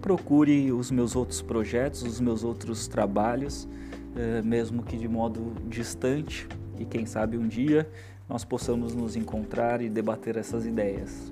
procure 0.00 0.72
os 0.72 0.90
meus 0.90 1.14
outros 1.14 1.42
projetos, 1.42 2.02
os 2.02 2.20
meus 2.20 2.42
outros 2.44 2.88
trabalhos, 2.88 3.68
eh, 4.16 4.40
mesmo 4.42 4.82
que 4.82 4.96
de 4.96 5.08
modo 5.08 5.52
distante, 5.68 6.48
e 6.78 6.84
quem 6.84 7.04
sabe 7.04 7.36
um 7.36 7.46
dia 7.46 7.88
nós 8.28 8.44
possamos 8.44 8.94
nos 8.94 9.16
encontrar 9.16 9.82
e 9.82 9.90
debater 9.90 10.36
essas 10.36 10.64
ideias. 10.64 11.30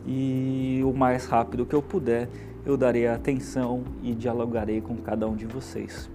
E 0.06 0.80
o 0.84 0.92
mais 0.92 1.26
rápido 1.26 1.64
que 1.64 1.74
eu 1.74 1.82
puder, 1.82 2.28
eu 2.64 2.76
darei 2.76 3.06
atenção 3.06 3.82
e 4.02 4.14
dialogarei 4.14 4.80
com 4.80 4.96
cada 4.96 5.28
um 5.28 5.34
de 5.34 5.46
vocês. 5.46 6.08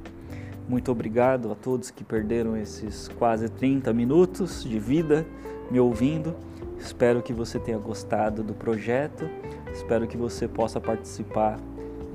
Muito 0.67 0.91
obrigado 0.91 1.51
a 1.51 1.55
todos 1.55 1.91
que 1.91 2.03
perderam 2.03 2.57
esses 2.57 3.07
quase 3.07 3.49
30 3.49 3.93
minutos 3.93 4.63
de 4.63 4.79
vida 4.79 5.25
me 5.71 5.79
ouvindo. 5.79 6.35
Espero 6.77 7.21
que 7.21 7.33
você 7.33 7.57
tenha 7.57 7.77
gostado 7.77 8.43
do 8.43 8.53
projeto, 8.53 9.29
espero 9.73 10.07
que 10.07 10.17
você 10.17 10.47
possa 10.47 10.79
participar 10.79 11.57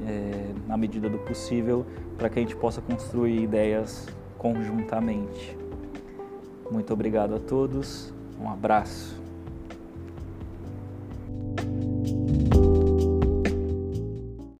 é, 0.06 0.52
na 0.66 0.76
medida 0.76 1.08
do 1.08 1.18
possível 1.18 1.86
para 2.16 2.28
que 2.28 2.38
a 2.38 2.42
gente 2.42 2.56
possa 2.56 2.80
construir 2.80 3.42
ideias 3.42 4.06
conjuntamente. 4.38 5.56
Muito 6.70 6.92
obrigado 6.92 7.34
a 7.34 7.38
todos, 7.38 8.12
um 8.40 8.50
abraço. 8.50 9.21